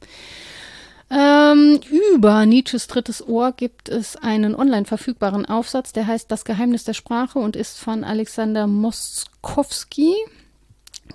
[1.13, 6.85] Ähm, über Nietzsches drittes Ohr gibt es einen online verfügbaren Aufsatz, der heißt Das Geheimnis
[6.85, 10.15] der Sprache und ist von Alexander Moskowski.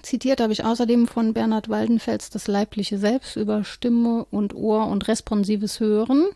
[0.02, 5.08] Zitiert habe ich außerdem von Bernhard Waldenfels Das leibliche Selbst über Stimme und Ohr und
[5.08, 6.26] responsives Hören.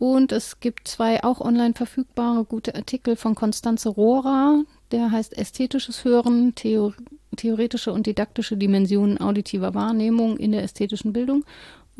[0.00, 6.04] Und es gibt zwei auch online verfügbare gute Artikel von Konstanze Rohrer, der heißt Ästhetisches
[6.04, 6.94] Hören, Theor
[7.36, 11.44] theoretische und didaktische Dimensionen auditiver Wahrnehmung in der ästhetischen Bildung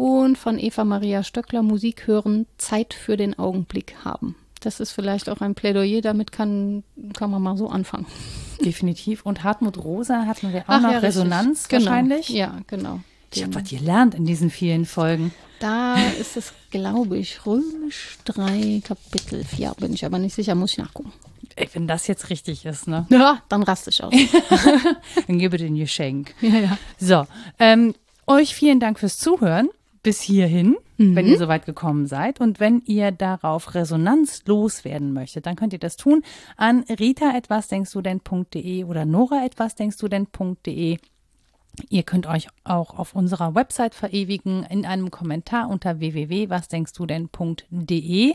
[0.01, 4.35] und von Eva Maria Stöckler Musik hören, Zeit für den Augenblick haben.
[4.61, 8.07] Das ist vielleicht auch ein Plädoyer, damit kann, kann man mal so anfangen.
[8.65, 9.27] Definitiv.
[9.27, 11.85] Und Hartmut Rosa hatten wir auch Ach, noch ja, Resonanz genau.
[11.85, 12.31] wahrscheinlich.
[12.31, 13.01] Ja, genau.
[13.35, 15.35] Ich habe was gelernt in diesen vielen Folgen.
[15.61, 20.73] Da ist es, glaube ich, Römisch 3, Kapitel 4, bin ich aber nicht sicher, muss
[20.73, 21.13] ich nachgucken.
[21.57, 23.07] Ey, wenn das jetzt richtig ist, ne?
[23.11, 24.15] Ja, dann raste ich aus.
[25.27, 26.35] dann gebe dir ein Geschenk.
[26.41, 26.79] Ja, ja.
[26.99, 27.27] So,
[27.59, 27.95] ähm,
[28.27, 29.69] euch vielen Dank fürs Zuhören
[30.03, 31.15] bis hierhin, mhm.
[31.15, 32.41] wenn ihr soweit gekommen seid.
[32.41, 36.23] Und wenn ihr darauf Resonanz loswerden möchtet, dann könnt ihr das tun
[36.57, 40.99] an rita etwas denkst du denn.de oder nora etwas denkst du denn.de.
[41.89, 48.31] Ihr könnt euch auch auf unserer Website verewigen in einem Kommentar unter www.wasdenkstudenn.de.
[48.31, 48.35] Äh,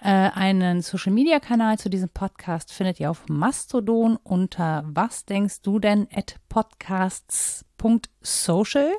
[0.00, 5.78] einen Social Media Kanal zu diesem Podcast findet ihr auf Mastodon unter was denkst du
[5.78, 8.90] denn at podcasts.social.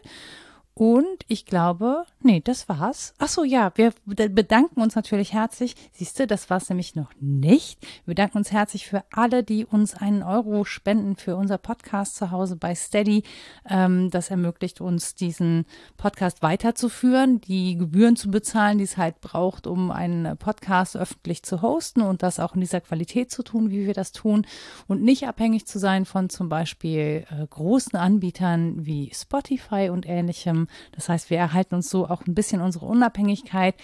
[0.76, 3.14] Und ich glaube, nee, das war's.
[3.20, 5.76] Ach so, ja, wir bedanken uns natürlich herzlich.
[5.92, 7.80] Siehst du, das war's nämlich noch nicht.
[8.06, 12.32] Wir bedanken uns herzlich für alle, die uns einen Euro spenden für unser Podcast zu
[12.32, 13.22] Hause bei Steady.
[13.70, 15.66] Ähm, das ermöglicht uns, diesen
[15.96, 21.62] Podcast weiterzuführen, die Gebühren zu bezahlen, die es halt braucht, um einen Podcast öffentlich zu
[21.62, 24.48] hosten und das auch in dieser Qualität zu tun, wie wir das tun
[24.88, 30.63] und nicht abhängig zu sein von zum Beispiel äh, großen Anbietern wie Spotify und ähnlichem
[30.94, 33.76] das heißt, wir erhalten uns so auch ein bisschen unsere Unabhängigkeit.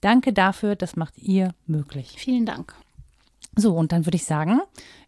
[0.00, 2.14] Danke dafür, das macht ihr möglich.
[2.16, 2.74] Vielen Dank.
[3.56, 4.60] So, und dann würde ich sagen,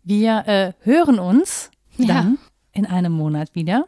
[0.05, 2.35] wir äh, hören uns dann ja.
[2.73, 3.87] in einem Monat wieder.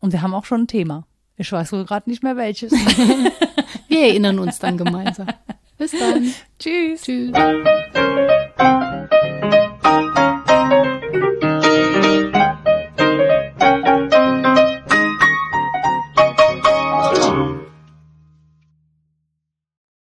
[0.00, 1.04] Und wir haben auch schon ein Thema.
[1.36, 2.72] Ich weiß wohl gerade nicht mehr welches.
[3.88, 5.28] wir erinnern uns dann gemeinsam.
[5.78, 6.30] Bis dann.
[6.58, 7.02] Tschüss.
[7.02, 7.32] Tschüss.